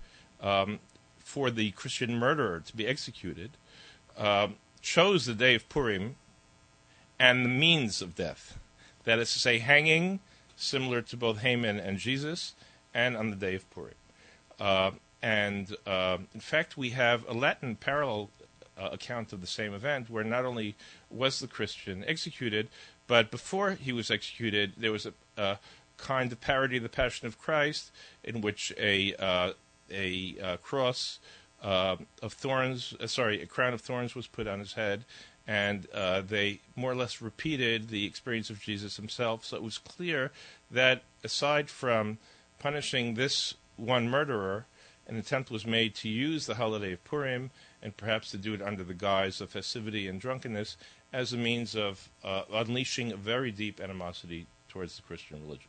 um, 0.41 0.79
for 1.19 1.51
the 1.51 1.71
Christian 1.73 2.17
murderer 2.17 2.61
to 2.61 2.77
be 2.77 2.87
executed, 2.87 3.53
uh, 4.17 4.49
chose 4.81 5.27
the 5.27 5.35
day 5.35 5.55
of 5.55 5.69
Purim 5.69 6.17
and 7.19 7.45
the 7.45 7.49
means 7.49 8.03
of 8.03 8.15
death. 8.15 8.59
That 9.05 9.19
is 9.19 9.33
to 9.33 9.39
say, 9.39 9.59
hanging, 9.59 10.21
similar 10.57 11.03
to 11.03 11.17
both 11.17 11.39
Haman 11.39 11.81
and 11.81 11.99
Jesus, 11.99 12.55
and 12.93 13.17
on 13.17 13.31
the 13.31 13.37
day 13.37 13.55
of 13.55 13.69
Purim. 13.71 13.95
Uh, 14.61 14.93
and 15.23 15.75
uh, 15.87 16.19
in 16.33 16.41
fact, 16.41 16.77
we 16.77 16.91
have 16.91 17.27
a 17.29 17.33
Latin 17.33 17.77
parallel 17.77 18.31
uh, 18.79 18.91
account 18.93 19.33
of 19.33 19.41
the 19.41 19.47
same 19.47 19.73
event 19.73 20.11
where 20.11 20.25
not 20.25 20.45
only 20.45 20.75
was 21.11 21.41
the 21.41 21.47
Christian 21.47 22.05
executed, 22.07 22.69
but 23.07 23.31
before 23.31 23.73
he 23.73 23.93
was 23.93 24.11
executed, 24.11 24.75
there 24.77 24.93
was 24.93 25.07
a, 25.07 25.13
a 25.37 25.59
kind 25.97 26.33
of 26.33 26.41
parody 26.41 26.77
of 26.79 26.83
the 26.83 26.89
Passion 26.89 27.27
of 27.27 27.39
Christ 27.39 27.91
in 28.23 28.41
which 28.41 28.73
a 28.79 29.15
uh, 29.15 29.53
a 29.91 30.37
uh, 30.43 30.57
cross 30.59 31.19
uh, 31.63 31.97
of 32.23 32.33
thorns, 32.33 32.95
sorry, 33.07 33.41
a 33.41 33.47
crown 33.47 33.73
of 33.73 33.81
thorns 33.81 34.15
was 34.15 34.27
put 34.27 34.47
on 34.47 34.59
his 34.59 34.75
head, 34.75 35.05
and 35.47 35.87
uh, 35.93 36.21
they 36.21 36.61
more 36.77 36.93
or 36.93 36.95
less 36.95 37.21
repeated 37.21 37.89
the 37.89 38.07
experience 38.07 38.51
of 38.51 38.61
Jesus 38.61 38.97
himself. 38.97 39.45
So 39.45 39.57
it 39.57 39.63
was 39.63 39.79
clear 39.79 40.31
that 40.71 41.03
aside 41.23 41.71
from 41.71 42.19
punishing 42.59 43.15
this 43.15 43.55
one 43.77 44.09
murderer, 44.09 44.67
an 45.07 45.17
attempt 45.17 45.51
was 45.51 45.67
made 45.67 45.95
to 45.97 46.09
use 46.09 46.47
the 46.47 46.55
holiday 46.55 46.93
of 46.93 47.05
Purim 47.05 47.51
and 47.83 47.97
perhaps 47.97 48.31
to 48.31 48.39
do 48.39 48.55
it 48.55 48.63
under 48.63 48.83
the 48.83 48.95
guise 48.95 49.41
of 49.41 49.51
festivity 49.51 50.09
and 50.09 50.21
drunkenness 50.21 50.77
as 51.13 51.33
a 51.33 51.37
means 51.37 51.77
of 51.77 52.09
uh, 52.25 52.43
unleashing 52.53 53.13
a 53.13 53.17
very 53.17 53.51
deep 53.51 53.81
animosity 53.81 54.47
towards 54.69 54.97
the 54.97 55.03
Christian 55.03 55.41
religion. 55.43 55.69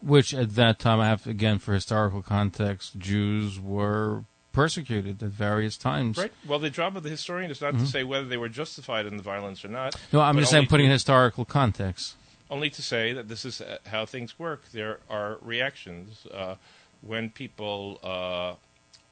Which 0.00 0.34
at 0.34 0.54
that 0.56 0.78
time, 0.78 1.00
I 1.00 1.08
have 1.08 1.26
again 1.26 1.58
for 1.58 1.72
historical 1.72 2.22
context, 2.22 2.98
Jews 2.98 3.58
were 3.58 4.24
persecuted 4.52 5.22
at 5.22 5.28
various 5.28 5.76
times. 5.76 6.16
Right. 6.16 6.32
Well, 6.46 6.58
the 6.58 6.70
job 6.70 6.96
of 6.96 7.02
the 7.02 7.10
historian 7.10 7.50
is 7.50 7.60
not 7.60 7.74
mm-hmm. 7.74 7.84
to 7.84 7.90
say 7.90 8.04
whether 8.04 8.26
they 8.26 8.36
were 8.36 8.48
justified 8.48 9.04
in 9.04 9.16
the 9.16 9.22
violence 9.22 9.64
or 9.64 9.68
not. 9.68 9.96
No, 10.12 10.20
I'm 10.20 10.38
just 10.38 10.50
saying 10.50 10.68
putting 10.68 10.86
to, 10.86 10.92
historical 10.92 11.44
context. 11.44 12.14
Only 12.50 12.70
to 12.70 12.82
say 12.82 13.12
that 13.12 13.28
this 13.28 13.44
is 13.44 13.60
uh, 13.60 13.78
how 13.86 14.06
things 14.06 14.38
work. 14.38 14.70
There 14.72 15.00
are 15.10 15.38
reactions 15.42 16.26
uh, 16.32 16.54
when 17.02 17.30
people 17.30 17.98
uh, 18.02 18.54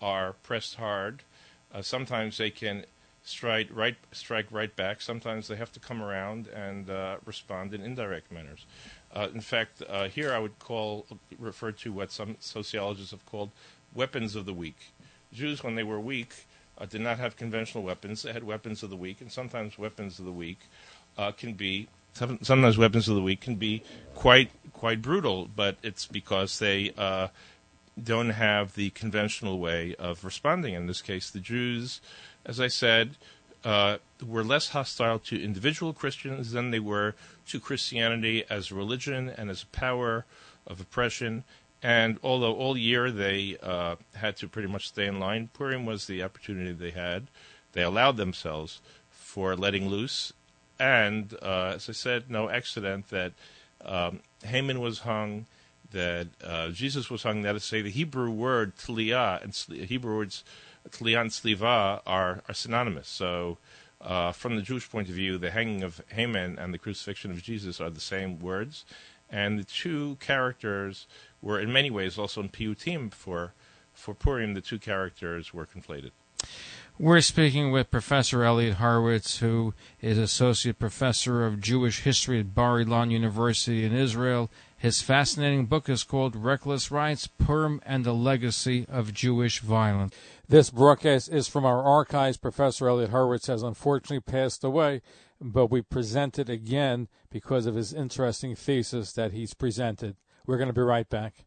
are 0.05 0.35
pressed 0.45 0.77
hard. 0.77 1.23
Uh, 1.75 1.83
sometimes 1.83 2.39
they 2.39 2.51
can 2.51 2.85
strike 3.25 3.69
right, 3.73 3.97
strike 4.13 4.47
right 4.51 4.75
back. 4.75 5.01
Sometimes 5.01 5.49
they 5.49 5.57
have 5.57 5.73
to 5.73 5.81
come 5.81 6.03
around 6.03 6.49
and 6.49 6.91
uh, 6.91 7.17
respond 7.25 7.75
in 7.75 7.83
indirect 7.83 8.31
manners. 8.31 8.67
Uh, 9.15 9.29
in 9.35 9.41
fact, 9.41 9.83
here 10.13 10.33
I 10.33 10.39
would 10.39 10.59
call 10.59 11.07
refer 11.39 11.73
to 11.73 11.93
what 11.93 12.11
some 12.11 12.37
sociologists 12.41 13.11
have 13.11 13.27
called 13.27 13.51
weapons 13.95 14.35
of 14.35 14.47
the 14.47 14.55
weak. 14.55 14.93
Jews, 15.33 15.63
when 15.63 15.75
they 15.75 15.83
were 15.83 16.01
weak, 16.01 16.35
uh, 16.79 16.87
did 16.87 17.01
not 17.01 17.19
have 17.19 17.37
conventional 17.37 17.85
weapons. 17.85 18.23
They 18.23 18.33
had 18.33 18.45
weapons 18.45 18.83
of 18.83 18.91
the 18.91 18.97
weak, 18.97 19.21
and 19.21 19.31
sometimes 19.31 19.79
weapons 19.79 20.19
of 20.19 20.25
the 20.25 20.33
weak 20.33 20.61
uh, 21.17 21.33
can 21.33 21.55
be 21.55 21.89
sometimes 22.15 22.77
weapons 22.77 23.09
of 23.09 23.15
the 23.15 23.23
weak 23.23 23.41
can 23.41 23.57
be 23.57 23.83
quite 24.15 24.51
quite 24.73 25.01
brutal. 25.01 25.49
But 25.55 25.77
it's 25.83 26.07
because 26.07 26.59
they 26.59 26.93
uh, 26.97 27.29
don't 28.03 28.31
have 28.31 28.75
the 28.75 28.91
conventional 28.91 29.59
way 29.59 29.95
of 29.99 30.25
responding. 30.25 30.75
In 30.75 30.87
this 30.87 31.03
case, 31.03 31.31
the 31.31 31.41
Jews, 31.41 32.01
as 32.45 32.61
I 32.61 32.69
said, 32.69 33.17
uh, 33.65 33.99
were 34.25 34.45
less 34.45 34.69
hostile 34.69 35.19
to 35.19 35.43
individual 35.43 35.93
Christians 35.93 36.53
than 36.53 36.71
they 36.71 36.81
were 36.81 37.15
to 37.47 37.61
Christianity 37.61 38.45
as 38.51 38.71
a 38.71 38.75
religion 38.75 39.29
and 39.29 39.51
as 39.51 39.63
a 39.63 39.67
power 39.67 40.25
of 40.67 40.81
oppression. 40.81 41.45
And 41.83 42.19
although 42.23 42.55
all 42.55 42.77
year 42.77 43.11
they 43.11 43.57
uh, 43.63 43.97
had 44.15 44.37
to 44.39 44.49
pretty 44.49 44.69
much 44.69 44.89
stay 44.89 45.07
in 45.07 45.19
line, 45.19 45.51
Purim 45.53 45.85
was 45.85 46.07
the 46.07 46.23
opportunity 46.23 46.73
they 46.73 46.91
had. 46.91 47.27
They 47.73 47.83
allowed 47.83 48.17
themselves 48.17 48.81
for 49.11 49.57
letting 49.57 49.89
loose. 49.89 50.33
And 50.79 51.35
uh, 51.43 51.73
as 51.77 51.89
I 51.89 51.93
said, 51.93 52.31
no 52.31 52.49
accident 52.49 53.09
that 53.11 53.33
um, 53.85 54.21
Haman 54.45 54.81
was 54.81 55.01
hung, 55.01 55.47
that 55.91 56.29
uh, 56.43 56.69
Jesus 56.69 57.11
was 57.11 57.23
hung. 57.23 57.43
That 57.43 57.57
is 57.57 57.63
to 57.63 57.69
say, 57.69 57.83
the 57.83 57.91
Hebrew 57.91 58.31
word 58.31 58.77
tliyah 58.77 59.43
and 59.43 59.89
Hebrew 59.89 60.17
words 60.17 60.45
tliyah 60.91 61.21
and 61.21 61.31
sliva 61.31 62.01
are, 62.07 62.43
are 62.49 62.55
synonymous. 62.55 63.09
So, 63.09 63.59
uh, 64.01 64.33
from 64.33 64.57
the 64.57 64.63
Jewish 64.63 64.91
point 64.91 65.09
of 65.09 65.15
view, 65.15 65.39
the 65.39 65.51
hanging 65.51 65.83
of 65.83 66.03
Haman 66.09 66.59
and 66.59 66.75
the 66.75 66.79
crucifixion 66.79 67.31
of 67.31 67.43
Jesus 67.43 67.81
are 67.81 67.91
the 67.91 68.01
same 68.01 68.41
words. 68.41 68.85
And 69.31 69.59
the 69.59 69.65
two 69.65 70.17
characters 70.21 71.07
were 71.41 71.61
in 71.61 71.73
many 71.73 71.91
ways 71.91 72.19
also 72.19 72.43
in 72.43 72.49
Piyutim 72.49 73.13
for 73.13 73.55
for 73.95 74.15
Purim. 74.15 74.55
The 74.55 74.61
two 74.61 74.79
characters 74.79 75.55
were 75.55 75.67
conflated. 75.67 76.11
We're 76.99 77.23
speaking 77.23 77.73
with 77.73 77.91
Professor 77.91 78.45
Elliot 78.45 78.75
Horowitz, 78.75 79.39
who 79.39 79.73
is 80.03 80.19
Associate 80.19 80.79
Professor 80.79 81.45
of 81.47 81.59
Jewish 81.59 82.01
History 82.01 82.39
at 82.39 82.55
Bar 82.55 82.85
Ilan 82.85 83.11
University 83.11 83.83
in 83.85 83.95
Israel. 83.95 84.51
His 84.77 85.01
fascinating 85.01 85.67
book 85.67 85.89
is 85.89 86.05
called 86.05 86.37
Reckless 86.37 86.91
Rites 86.91 87.27
Purim 87.27 87.81
and 87.87 88.05
the 88.05 88.13
Legacy 88.13 88.85
of 88.91 89.15
Jewish 89.15 89.61
Violence. 89.61 90.15
This 90.47 90.69
broadcast 90.69 91.31
is 91.33 91.49
from 91.49 91.65
our 91.65 91.83
archives. 91.83 92.37
Professor 92.37 92.87
Elliot 92.89 93.11
Horowitz 93.11 93.47
has 93.47 93.63
unfortunately 93.63 94.21
passed 94.21 94.63
away, 94.63 95.01
but 95.41 95.71
we 95.71 95.81
present 95.81 96.39
it 96.39 96.51
again 96.51 97.09
because 97.31 97.65
of 97.65 97.75
his 97.75 97.95
interesting 97.95 98.55
thesis 98.55 99.13
that 99.15 99.33
he's 99.33 99.55
presented. 99.55 100.17
We're 100.47 100.59
going 100.59 100.69
to 100.69 100.75
be 100.75 100.83
right 100.83 101.09
back. 101.09 101.47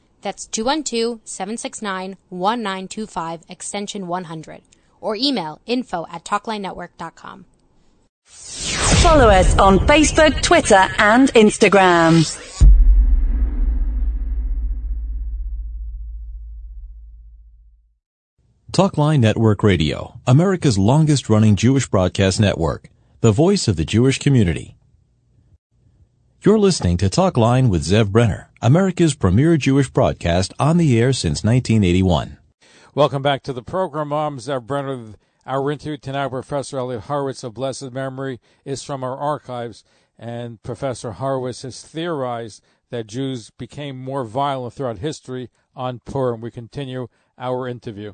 That's 0.21 0.45
212 0.47 1.21
769 1.23 2.17
1925, 2.29 3.41
extension 3.49 4.07
100. 4.07 4.61
Or 4.99 5.15
email 5.15 5.59
info 5.65 6.05
at 6.11 6.23
talklinenetwork.com. 6.23 7.45
Follow 8.23 9.29
us 9.29 9.57
on 9.57 9.79
Facebook, 9.79 10.41
Twitter, 10.43 10.87
and 10.99 11.33
Instagram. 11.33 12.23
Talkline 18.71 19.19
Network 19.19 19.63
Radio, 19.63 20.21
America's 20.25 20.77
longest 20.77 21.29
running 21.29 21.57
Jewish 21.57 21.89
broadcast 21.89 22.39
network, 22.39 22.89
the 23.19 23.33
voice 23.33 23.67
of 23.67 23.75
the 23.75 23.83
Jewish 23.83 24.17
community. 24.17 24.77
You're 26.43 26.57
listening 26.57 26.97
to 26.97 27.07
Talkline 27.07 27.69
with 27.69 27.83
Zev 27.83 28.09
Brenner, 28.09 28.49
America's 28.63 29.13
premier 29.13 29.57
Jewish 29.57 29.91
broadcast 29.91 30.55
on 30.57 30.77
the 30.77 30.99
air 30.99 31.13
since 31.13 31.43
1981. 31.43 32.39
Welcome 32.95 33.21
back 33.21 33.43
to 33.43 33.53
the 33.53 33.61
program. 33.61 34.11
I'm 34.11 34.39
Zev 34.39 34.65
Brenner. 34.65 35.13
Our 35.45 35.69
interview 35.69 35.97
tonight, 35.97 36.29
Professor 36.29 36.79
Elliot 36.79 37.03
Horowitz 37.03 37.43
of 37.43 37.53
blessed 37.53 37.91
memory, 37.91 38.39
is 38.65 38.81
from 38.81 39.03
our 39.03 39.15
archives, 39.15 39.83
and 40.17 40.63
Professor 40.63 41.11
Horowitz 41.11 41.61
has 41.61 41.83
theorized 41.83 42.63
that 42.89 43.05
Jews 43.05 43.51
became 43.51 44.03
more 44.03 44.23
violent 44.23 44.73
throughout 44.73 44.97
history 44.97 45.51
on 45.75 45.99
Purim. 45.99 46.41
We 46.41 46.49
continue 46.49 47.07
our 47.37 47.67
interview. 47.67 48.13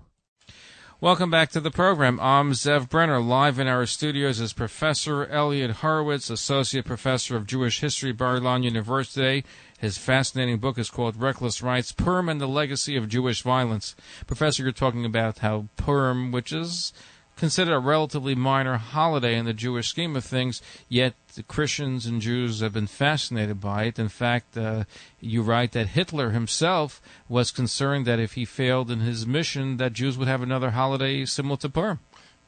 Welcome 1.00 1.30
back 1.30 1.52
to 1.52 1.60
the 1.60 1.70
program. 1.70 2.20
I'm 2.20 2.54
Zev 2.54 2.90
Brenner. 2.90 3.20
Live 3.20 3.60
in 3.60 3.68
our 3.68 3.86
studios 3.86 4.40
is 4.40 4.52
Professor 4.52 5.28
Elliot 5.28 5.70
Horowitz, 5.70 6.32
Associate 6.32 6.84
Professor 6.84 7.36
of 7.36 7.46
Jewish 7.46 7.82
History, 7.82 8.12
Bar 8.12 8.40
Ilan 8.40 8.64
University. 8.64 9.46
His 9.78 10.00
fascinating 10.00 10.58
book 10.58 10.80
is 10.80 10.90
called 10.90 11.22
Reckless 11.22 11.62
Rites, 11.62 11.92
Purim 11.92 12.30
and 12.30 12.42
the 12.42 12.48
Legacy 12.48 12.98
of 12.98 13.10
Jewish 13.10 13.44
Violence. 13.44 13.96
Professor, 14.26 14.64
you're 14.64 14.72
talking 14.72 15.06
about 15.06 15.38
how 15.38 15.68
Purim, 15.76 16.32
which 16.32 16.52
is 16.52 16.94
considered 17.38 17.76
a 17.76 17.80
relatively 17.80 18.36
minor 18.36 18.78
holiday 18.78 19.38
in 19.38 19.46
the 19.46 19.54
Jewish 19.54 19.88
scheme 19.88 20.16
of 20.16 20.26
things, 20.26 20.62
yet 20.90 21.14
Christians 21.48 22.06
and 22.06 22.22
Jews 22.22 22.60
have 22.62 22.74
been 22.74 22.88
fascinated 22.88 23.62
by 23.62 23.86
it. 23.86 24.00
In 24.00 24.10
fact, 24.10 24.58
uh, 24.58 24.84
you 25.22 25.44
write 25.44 25.72
that 25.74 25.90
Hitler 25.90 26.32
himself 26.32 27.02
was 27.30 27.52
concerned 27.52 28.06
that 28.08 28.20
if 28.20 28.34
he 28.34 28.44
failed 28.44 28.92
in 28.92 29.00
his 29.00 29.26
mission, 29.26 29.78
that 29.78 29.94
Jews 29.94 30.18
would 30.18 30.28
have 30.28 30.42
another 30.42 30.72
holiday 30.72 31.24
similar 31.26 31.58
to 31.58 31.70
Purim. 31.70 32.00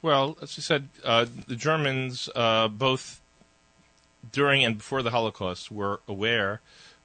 Well, 0.02 0.38
as 0.42 0.58
you 0.58 0.64
said, 0.64 0.90
uh, 1.04 1.26
the 1.48 1.56
Germans, 1.56 2.30
uh, 2.36 2.68
both 2.68 3.22
during 4.32 4.64
and 4.64 4.78
before 4.78 5.04
the 5.04 5.12
Holocaust, 5.12 5.72
were 5.72 6.00
aware 6.08 6.62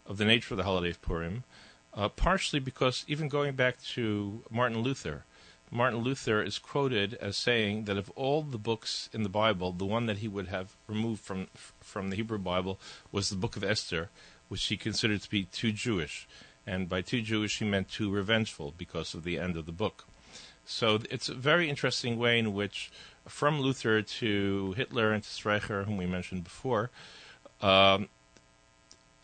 of 0.06 0.16
the 0.16 0.24
nature 0.24 0.54
of 0.54 0.58
the 0.58 0.64
holiday 0.64 0.90
of 0.90 1.02
Purim, 1.02 1.44
uh, 1.92 2.08
partially 2.08 2.60
because 2.60 3.04
even 3.08 3.28
going 3.28 3.54
back 3.54 3.82
to 3.94 4.42
Martin 4.50 4.78
Luther, 4.78 5.24
Martin 5.70 6.00
Luther 6.00 6.42
is 6.42 6.58
quoted 6.58 7.14
as 7.14 7.36
saying 7.36 7.84
that 7.84 7.96
of 7.96 8.10
all 8.10 8.42
the 8.42 8.58
books 8.58 9.08
in 9.12 9.22
the 9.22 9.28
Bible, 9.28 9.72
the 9.72 9.84
one 9.84 10.06
that 10.06 10.18
he 10.18 10.28
would 10.28 10.48
have 10.48 10.76
removed 10.86 11.22
from 11.22 11.48
from 11.80 12.10
the 12.10 12.16
Hebrew 12.16 12.38
Bible 12.38 12.78
was 13.10 13.28
the 13.28 13.36
book 13.36 13.56
of 13.56 13.64
Esther, 13.64 14.10
which 14.48 14.64
he 14.66 14.76
considered 14.76 15.22
to 15.22 15.30
be 15.30 15.44
too 15.44 15.72
Jewish. 15.72 16.28
And 16.66 16.88
by 16.88 17.02
too 17.02 17.20
Jewish, 17.20 17.58
he 17.58 17.64
meant 17.64 17.90
too 17.90 18.10
revengeful 18.10 18.74
because 18.78 19.14
of 19.14 19.24
the 19.24 19.38
end 19.38 19.56
of 19.56 19.66
the 19.66 19.72
book. 19.72 20.06
So 20.64 21.00
it's 21.10 21.28
a 21.28 21.34
very 21.34 21.68
interesting 21.68 22.18
way 22.18 22.38
in 22.38 22.54
which, 22.54 22.90
from 23.26 23.60
Luther 23.60 24.00
to 24.00 24.72
Hitler 24.72 25.12
and 25.12 25.22
to 25.22 25.28
Streicher, 25.28 25.84
whom 25.84 25.98
we 25.98 26.06
mentioned 26.06 26.44
before, 26.44 26.90
um, 27.60 28.08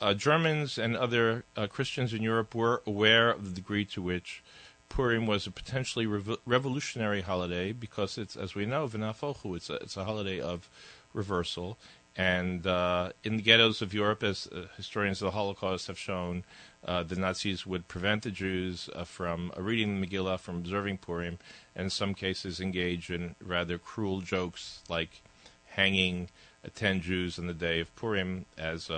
uh, 0.00 0.14
Germans 0.14 0.78
and 0.78 0.96
other 0.96 1.44
uh, 1.56 1.66
Christians 1.66 2.12
in 2.12 2.22
Europe 2.22 2.54
were 2.54 2.82
aware 2.86 3.30
of 3.30 3.44
the 3.44 3.54
degree 3.54 3.84
to 3.86 4.02
which 4.02 4.42
Purim 4.90 5.26
was 5.26 5.46
a 5.46 5.50
potentially 5.50 6.04
revo- 6.04 6.38
revolutionary 6.44 7.22
holiday 7.22 7.72
because 7.72 8.18
it's, 8.18 8.36
as 8.36 8.54
we 8.54 8.66
know, 8.66 8.86
V'nafochu, 8.86 9.56
it's 9.56 9.70
a, 9.70 9.76
it's 9.76 9.96
a 9.96 10.04
holiday 10.04 10.40
of 10.40 10.68
reversal. 11.14 11.78
And 12.16 12.66
uh, 12.66 13.12
in 13.22 13.36
the 13.36 13.42
ghettos 13.42 13.80
of 13.80 13.94
Europe, 13.94 14.22
as 14.24 14.48
uh, 14.48 14.66
historians 14.76 15.22
of 15.22 15.26
the 15.26 15.30
Holocaust 15.30 15.86
have 15.86 15.98
shown, 15.98 16.44
uh, 16.84 17.04
the 17.04 17.14
Nazis 17.14 17.64
would 17.64 17.86
prevent 17.86 18.24
the 18.24 18.32
Jews 18.32 18.90
uh, 18.94 19.04
from 19.04 19.52
uh, 19.56 19.62
reading 19.62 20.00
the 20.00 20.06
Megillah, 20.06 20.40
from 20.40 20.56
observing 20.56 20.98
Purim, 20.98 21.38
and 21.74 21.84
in 21.84 21.90
some 21.90 22.12
cases 22.12 22.60
engage 22.60 23.10
in 23.10 23.36
rather 23.40 23.78
cruel 23.78 24.20
jokes 24.22 24.80
like 24.88 25.22
hanging 25.66 26.28
uh, 26.64 26.68
ten 26.74 27.00
Jews 27.00 27.38
on 27.38 27.46
the 27.46 27.54
day 27.54 27.78
of 27.78 27.94
Purim 27.94 28.44
as 28.58 28.90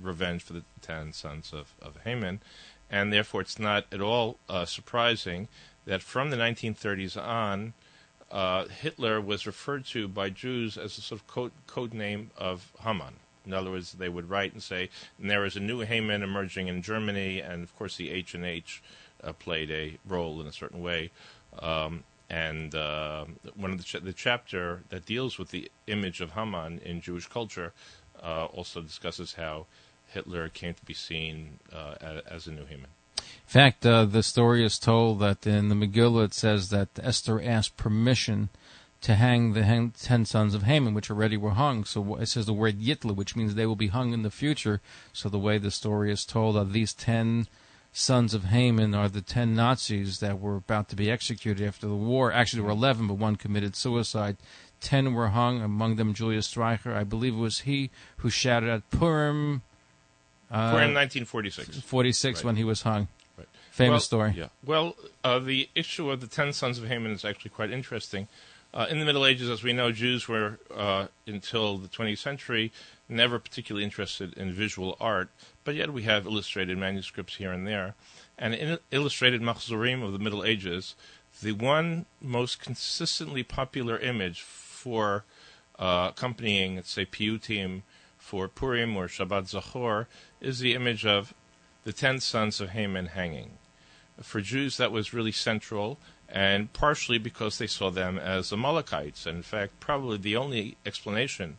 revenge 0.00 0.42
for 0.42 0.54
the 0.54 0.64
ten 0.80 1.12
sons 1.12 1.52
of, 1.52 1.74
of 1.82 1.98
Haman 2.04 2.40
and 2.90 3.12
therefore 3.12 3.40
it's 3.40 3.58
not 3.58 3.86
at 3.92 4.00
all 4.00 4.38
uh, 4.48 4.64
surprising 4.64 5.48
that 5.86 6.02
from 6.02 6.30
the 6.30 6.36
1930s 6.36 7.20
on, 7.20 7.74
uh, 8.30 8.66
Hitler 8.66 9.20
was 9.20 9.46
referred 9.46 9.84
to 9.86 10.08
by 10.08 10.30
Jews 10.30 10.76
as 10.76 10.98
a 10.98 11.00
sort 11.00 11.20
of 11.20 11.26
code, 11.26 11.52
code 11.66 11.94
name 11.94 12.30
of 12.36 12.72
Haman. 12.82 13.14
In 13.46 13.52
other 13.52 13.70
words, 13.70 13.92
they 13.92 14.08
would 14.08 14.30
write 14.30 14.52
and 14.52 14.62
say, 14.62 14.88
and 15.20 15.30
there 15.30 15.44
is 15.44 15.56
a 15.56 15.60
new 15.60 15.80
Haman 15.80 16.22
emerging 16.22 16.68
in 16.68 16.82
Germany, 16.82 17.40
and 17.40 17.62
of 17.62 17.76
course 17.76 17.96
the 17.96 18.10
H 18.10 18.34
and 18.34 18.44
H 18.44 18.82
uh, 19.22 19.32
played 19.32 19.70
a 19.70 19.98
role 20.06 20.40
in 20.40 20.46
a 20.46 20.52
certain 20.52 20.82
way. 20.82 21.10
Um, 21.58 22.04
and 22.30 22.74
uh, 22.74 23.26
one 23.54 23.70
of 23.70 23.78
the, 23.78 23.84
ch- 23.84 24.02
the 24.02 24.12
chapter 24.12 24.82
that 24.88 25.04
deals 25.04 25.38
with 25.38 25.50
the 25.50 25.70
image 25.86 26.20
of 26.20 26.32
Haman 26.32 26.80
in 26.84 27.00
Jewish 27.00 27.26
culture 27.26 27.72
uh, 28.22 28.46
also 28.46 28.80
discusses 28.80 29.34
how 29.34 29.66
Hitler 30.14 30.48
came 30.48 30.74
to 30.74 30.84
be 30.84 30.94
seen 30.94 31.58
uh, 31.72 32.20
as 32.26 32.46
a 32.46 32.52
new 32.52 32.64
Haman. 32.64 32.90
In 33.16 33.22
fact, 33.46 33.84
uh, 33.84 34.06
the 34.06 34.22
story 34.22 34.64
is 34.64 34.78
told 34.78 35.20
that 35.20 35.46
in 35.46 35.68
the 35.68 35.74
Megillah 35.74 36.24
it 36.24 36.34
says 36.34 36.70
that 36.70 36.88
Esther 37.02 37.42
asked 37.42 37.76
permission 37.76 38.48
to 39.02 39.16
hang 39.16 39.52
the 39.52 39.90
ten 40.00 40.24
sons 40.24 40.54
of 40.54 40.62
Haman, 40.62 40.94
which 40.94 41.10
already 41.10 41.36
were 41.36 41.50
hung. 41.50 41.84
So 41.84 42.16
it 42.16 42.26
says 42.26 42.46
the 42.46 42.54
word 42.54 42.80
Yitla, 42.80 43.14
which 43.14 43.36
means 43.36 43.54
they 43.54 43.66
will 43.66 43.76
be 43.76 43.88
hung 43.88 44.14
in 44.14 44.22
the 44.22 44.30
future. 44.30 44.80
So 45.12 45.28
the 45.28 45.38
way 45.38 45.58
the 45.58 45.70
story 45.70 46.10
is 46.10 46.24
told 46.24 46.56
are 46.56 46.64
these 46.64 46.94
ten 46.94 47.46
sons 47.92 48.34
of 48.34 48.44
Haman 48.44 48.94
are 48.94 49.08
the 49.08 49.20
ten 49.20 49.54
Nazis 49.54 50.20
that 50.20 50.40
were 50.40 50.56
about 50.56 50.88
to 50.88 50.96
be 50.96 51.10
executed 51.10 51.66
after 51.66 51.86
the 51.86 51.94
war. 51.94 52.32
Actually, 52.32 52.60
there 52.60 52.66
were 52.66 52.72
eleven, 52.72 53.06
but 53.06 53.18
one 53.18 53.36
committed 53.36 53.76
suicide. 53.76 54.36
Ten 54.80 55.12
were 55.12 55.28
hung, 55.28 55.60
among 55.60 55.96
them 55.96 56.14
Julius 56.14 56.52
Streicher. 56.52 56.94
I 56.94 57.04
believe 57.04 57.34
it 57.34 57.38
was 57.38 57.60
he 57.60 57.90
who 58.18 58.30
shouted 58.30 58.70
at 58.70 58.90
Purim 58.90 59.62
uh, 60.54 60.68
in 60.68 60.94
1946. 60.94 61.80
46 61.80 62.38
right. 62.38 62.44
when 62.44 62.56
he 62.56 62.64
was 62.64 62.82
hung. 62.82 63.08
Right. 63.36 63.48
Famous 63.70 63.90
well, 63.90 64.00
story. 64.00 64.34
Yeah. 64.36 64.48
Well, 64.64 64.96
uh, 65.22 65.38
the 65.38 65.68
issue 65.74 66.10
of 66.10 66.20
the 66.20 66.26
ten 66.26 66.52
sons 66.52 66.78
of 66.78 66.86
Haman 66.86 67.12
is 67.12 67.24
actually 67.24 67.50
quite 67.50 67.70
interesting. 67.70 68.28
Uh, 68.72 68.86
in 68.90 68.98
the 68.98 69.04
Middle 69.04 69.24
Ages, 69.24 69.48
as 69.48 69.62
we 69.62 69.72
know, 69.72 69.92
Jews 69.92 70.26
were, 70.26 70.58
uh, 70.74 71.06
until 71.28 71.78
the 71.78 71.86
20th 71.86 72.18
century, 72.18 72.72
never 73.08 73.38
particularly 73.38 73.84
interested 73.84 74.32
in 74.34 74.52
visual 74.52 74.96
art, 74.98 75.28
but 75.62 75.76
yet 75.76 75.92
we 75.92 76.02
have 76.02 76.26
illustrated 76.26 76.76
manuscripts 76.76 77.36
here 77.36 77.52
and 77.52 77.68
there. 77.68 77.94
And 78.36 78.52
in 78.52 78.78
illustrated 78.90 79.42
Machzorim 79.42 80.02
of 80.02 80.12
the 80.12 80.18
Middle 80.18 80.44
Ages, 80.44 80.96
the 81.40 81.52
one 81.52 82.06
most 82.20 82.58
consistently 82.60 83.44
popular 83.44 83.96
image 83.96 84.42
for 84.42 85.24
uh, 85.78 86.08
accompanying, 86.10 86.76
let's 86.76 86.90
say, 86.90 87.06
piyutim 87.06 87.82
for 88.18 88.48
Purim 88.48 88.96
or 88.96 89.06
Shabbat 89.06 89.50
Zachor 89.52 90.06
is 90.44 90.58
the 90.58 90.74
image 90.74 91.04
of 91.06 91.34
the 91.84 91.92
ten 91.92 92.20
sons 92.20 92.60
of 92.60 92.70
Haman 92.70 93.06
hanging. 93.06 93.58
For 94.22 94.40
Jews, 94.40 94.76
that 94.76 94.92
was 94.92 95.12
really 95.12 95.32
central, 95.32 95.98
and 96.28 96.72
partially 96.72 97.18
because 97.18 97.58
they 97.58 97.66
saw 97.66 97.90
them 97.90 98.18
as 98.18 98.52
Amalekites. 98.52 99.26
And 99.26 99.38
in 99.38 99.42
fact, 99.42 99.80
probably 99.80 100.18
the 100.18 100.36
only 100.36 100.76
explanation 100.86 101.56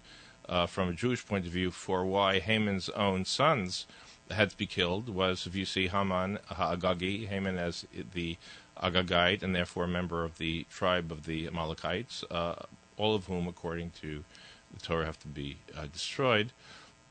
uh, 0.48 0.66
from 0.66 0.90
a 0.90 0.94
Jewish 0.94 1.26
point 1.26 1.46
of 1.46 1.52
view 1.52 1.72
for 1.72 2.06
why 2.06 2.40
Haman's 2.40 2.90
own 2.90 3.26
sons 3.26 3.86
had 4.32 4.50
to 4.52 4.58
be 4.58 4.66
killed 4.66 5.10
was 5.10 5.46
if 5.46 5.56
you 5.56 5.66
see 5.66 5.88
Haman 5.88 6.40
Agagi, 6.50 7.28
Haman 7.28 7.58
as 7.58 7.86
the 8.14 8.38
Agagite, 8.82 9.44
and 9.44 9.56
therefore 9.56 9.84
a 9.86 9.88
member 9.88 10.24
of 10.24 10.38
the 10.38 10.66
tribe 10.70 11.12
of 11.12 11.26
the 11.26 11.48
Amalekites, 11.48 12.24
uh, 12.32 12.56
all 12.98 13.16
of 13.16 13.26
whom, 13.26 13.48
according 13.48 13.92
to 14.02 14.24
the 14.74 14.80
Torah 14.80 15.06
have 15.06 15.20
to 15.20 15.28
be 15.28 15.58
uh, 15.78 15.86
destroyed. 15.92 16.52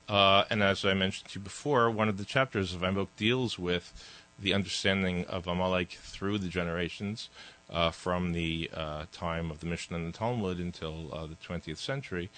Uh, 0.09 0.45
and 0.51 0.63
as 0.63 0.85
I 0.85 0.95
mentioned 0.95 1.31
to 1.31 1.39
you 1.39 1.45
before, 1.45 1.91
one 1.91 2.09
of 2.09 2.19
the 2.19 2.25
chapters 2.25 2.75
of 2.75 2.83
my 2.83 2.91
book 2.91 3.09
deals 3.17 3.59
with 3.59 3.93
the 4.39 4.53
understanding 4.53 5.25
of 5.27 5.47
Amalek 5.47 5.93
through 5.93 6.39
the 6.39 6.49
generations, 6.49 7.31
uh, 7.71 7.91
from 7.91 8.33
the 8.33 8.71
uh, 8.75 9.05
time 9.13 9.51
of 9.51 9.61
the 9.61 9.67
Mishnah 9.67 9.97
and 9.97 10.13
the 10.13 10.17
Talmud 10.17 10.59
until 10.59 11.09
uh, 11.13 11.27
the 11.27 11.37
20th 11.37 11.79
century. 11.79 12.31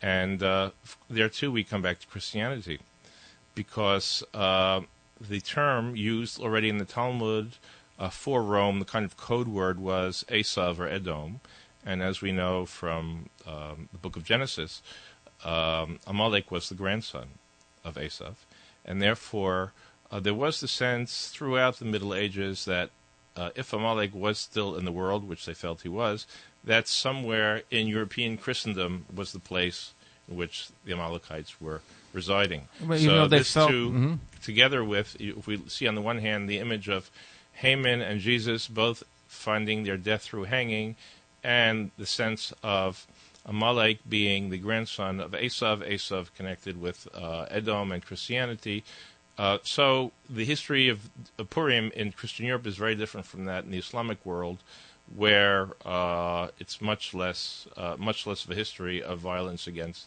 And 0.00 0.42
uh, 0.42 0.70
there 1.10 1.28
too, 1.28 1.52
we 1.52 1.64
come 1.64 1.82
back 1.82 2.00
to 2.00 2.06
Christianity, 2.06 2.80
because 3.54 4.22
the 4.32 5.40
term 5.44 5.96
used 5.96 6.40
already 6.40 6.68
in 6.68 6.78
the 6.78 6.84
Talmud 6.84 7.52
for 8.10 8.42
Rome, 8.42 8.78
the 8.78 8.84
kind 8.84 9.04
of 9.04 9.16
code 9.16 9.48
word 9.48 9.78
was 9.78 10.24
Esav 10.28 10.78
or 10.78 10.88
Edom 10.88 11.40
and 11.86 12.02
as 12.02 12.20
we 12.20 12.32
know 12.32 12.64
from 12.64 13.28
um, 13.46 13.88
the 13.92 13.98
book 13.98 14.16
of 14.16 14.24
Genesis, 14.24 14.82
um, 15.44 15.98
Amalek 16.06 16.50
was 16.50 16.68
the 16.68 16.74
grandson 16.74 17.26
of 17.84 17.96
Esav. 17.96 18.34
And 18.84 19.00
therefore, 19.00 19.72
uh, 20.10 20.20
there 20.20 20.34
was 20.34 20.60
the 20.60 20.68
sense 20.68 21.28
throughout 21.28 21.78
the 21.78 21.84
Middle 21.84 22.14
Ages 22.14 22.64
that 22.64 22.90
uh, 23.36 23.50
if 23.54 23.72
Amalek 23.72 24.14
was 24.14 24.38
still 24.38 24.76
in 24.76 24.84
the 24.84 24.92
world, 24.92 25.28
which 25.28 25.44
they 25.46 25.54
felt 25.54 25.82
he 25.82 25.88
was, 25.88 26.26
that 26.62 26.88
somewhere 26.88 27.62
in 27.70 27.86
European 27.86 28.36
Christendom 28.36 29.06
was 29.14 29.32
the 29.32 29.38
place 29.38 29.92
in 30.28 30.36
which 30.36 30.68
the 30.84 30.92
Amalekites 30.92 31.60
were 31.60 31.80
residing. 32.12 32.68
Well, 32.86 32.98
so 32.98 33.26
this 33.26 33.52
felt, 33.52 33.70
two, 33.70 33.90
mm-hmm. 33.90 34.14
together 34.42 34.84
with, 34.84 35.16
if 35.18 35.46
we 35.46 35.60
see 35.66 35.86
on 35.86 35.94
the 35.94 36.00
one 36.00 36.18
hand 36.18 36.48
the 36.48 36.58
image 36.58 36.88
of 36.88 37.10
Haman 37.54 38.00
and 38.00 38.20
Jesus, 38.20 38.68
both 38.68 39.02
finding 39.28 39.84
their 39.84 39.96
death 39.96 40.22
through 40.22 40.44
hanging, 40.44 40.96
and 41.42 41.90
the 41.98 42.06
sense 42.06 42.52
of 42.62 43.06
Amalek 43.46 43.98
being 44.08 44.50
the 44.50 44.58
grandson 44.58 45.20
of 45.20 45.32
Esav, 45.32 45.88
Esav 45.88 46.32
connected 46.34 46.80
with 46.80 47.08
uh, 47.14 47.46
Edom 47.50 47.92
and 47.92 48.04
Christianity. 48.04 48.84
Uh, 49.36 49.58
so 49.62 50.12
the 50.30 50.44
history 50.44 50.88
of, 50.88 51.10
of 51.38 51.50
Purim 51.50 51.90
in 51.94 52.12
Christian 52.12 52.46
Europe 52.46 52.66
is 52.66 52.76
very 52.76 52.94
different 52.94 53.26
from 53.26 53.44
that 53.46 53.64
in 53.64 53.70
the 53.70 53.78
Islamic 53.78 54.24
world, 54.24 54.58
where 55.14 55.70
uh, 55.84 56.48
it's 56.58 56.80
much 56.80 57.12
less 57.12 57.66
uh, 57.76 57.96
much 57.98 58.26
less 58.26 58.44
of 58.44 58.50
a 58.50 58.54
history 58.54 59.02
of 59.02 59.18
violence 59.18 59.66
against 59.66 60.06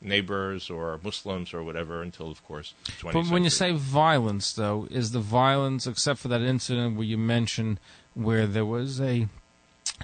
neighbors 0.00 0.70
or 0.70 0.98
Muslims 1.02 1.52
or 1.52 1.62
whatever 1.62 2.02
until, 2.02 2.30
of 2.30 2.44
course, 2.46 2.74
20th 3.00 3.12
But 3.12 3.26
when 3.26 3.44
you 3.44 3.50
say 3.50 3.72
violence, 3.72 4.52
though, 4.52 4.86
is 4.90 5.10
the 5.10 5.20
violence, 5.20 5.86
except 5.86 6.20
for 6.20 6.28
that 6.28 6.40
incident 6.40 6.96
where 6.96 7.04
you 7.04 7.18
mentioned 7.18 7.80
where 8.14 8.46
there 8.46 8.64
was 8.64 9.00
a 9.00 9.28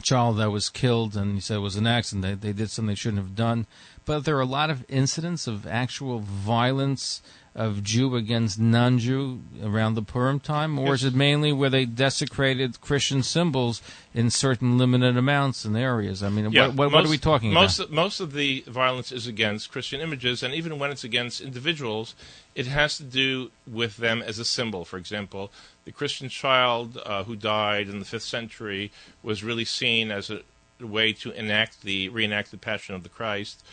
child 0.03 0.39
that 0.39 0.51
was 0.51 0.69
killed 0.69 1.17
and 1.17 1.35
he 1.35 1.41
said 1.41 1.57
it 1.57 1.61
was 1.61 1.77
an 1.77 1.87
accident, 1.87 2.41
they, 2.41 2.49
they 2.49 2.53
did 2.53 2.71
something 2.71 2.89
they 2.89 2.95
shouldn't 2.95 3.23
have 3.23 3.35
done, 3.35 3.67
but 4.05 4.25
there 4.25 4.37
are 4.37 4.41
a 4.41 4.47
lot 4.47 4.71
of 4.71 4.85
incidents 4.89 5.47
of 5.47 5.67
actual 5.67 6.19
violence 6.21 7.23
of 7.55 7.85
Jew 7.85 8.17
against 8.17 8.59
non-Jew 8.59 9.41
around 9.63 9.95
the 9.95 10.03
Purim 10.03 10.41
time, 10.41 10.77
or 10.77 10.95
is 10.95 11.05
it 11.05 11.15
mainly 11.15 11.53
where 11.53 11.71
they 11.71 11.85
desecrated 11.85 12.81
Christian 12.81 13.23
symbols 13.23 13.81
in 14.13 14.31
certain 14.31 14.77
limited 14.77 15.17
amounts 15.17 15.65
and 15.65 15.77
areas? 15.77 16.23
I 16.23 16.31
mean, 16.31 16.51
Yeah, 16.51 16.67
what, 16.69 16.77
what, 16.77 16.93
what 16.93 17.07
are 17.07 17.09
we 17.09 17.19
talking 17.19 17.53
most 17.53 17.79
about? 17.79 17.93
Most 17.93 18.19
of 18.19 18.33
the 18.33 18.65
violence 18.67 19.13
is 19.13 19.29
against 19.29 19.71
Christian 19.71 20.01
images, 20.01 20.43
and 20.43 20.53
even 20.53 20.81
when 20.81 20.91
it's 20.91 21.05
against 21.05 21.41
individuals, 21.41 22.17
it 22.57 22.67
has 22.67 22.97
to 22.97 23.05
do 23.05 23.53
with 23.71 23.99
them 23.99 24.21
as 24.21 24.41
a 24.41 24.45
symbol. 24.45 24.85
For 24.85 24.97
example, 24.97 25.53
the 25.85 25.93
Christian 25.93 26.29
child 26.29 27.01
uh, 27.05 27.23
who 27.23 27.37
died 27.37 27.89
in 27.89 28.01
the 28.01 28.05
fifth 28.05 28.25
century 28.25 28.91
was 29.23 29.45
really 29.45 29.65
seen 29.65 30.11
as 30.11 30.29
a 30.29 30.41
way 30.81 31.13
to 31.13 31.31
enact 31.31 31.83
the 31.83 32.09
reenact 32.09 32.51
the 32.51 32.57
Passion 32.57 32.97
of 32.97 33.05
the 33.05 33.09
Christ, 33.09 33.65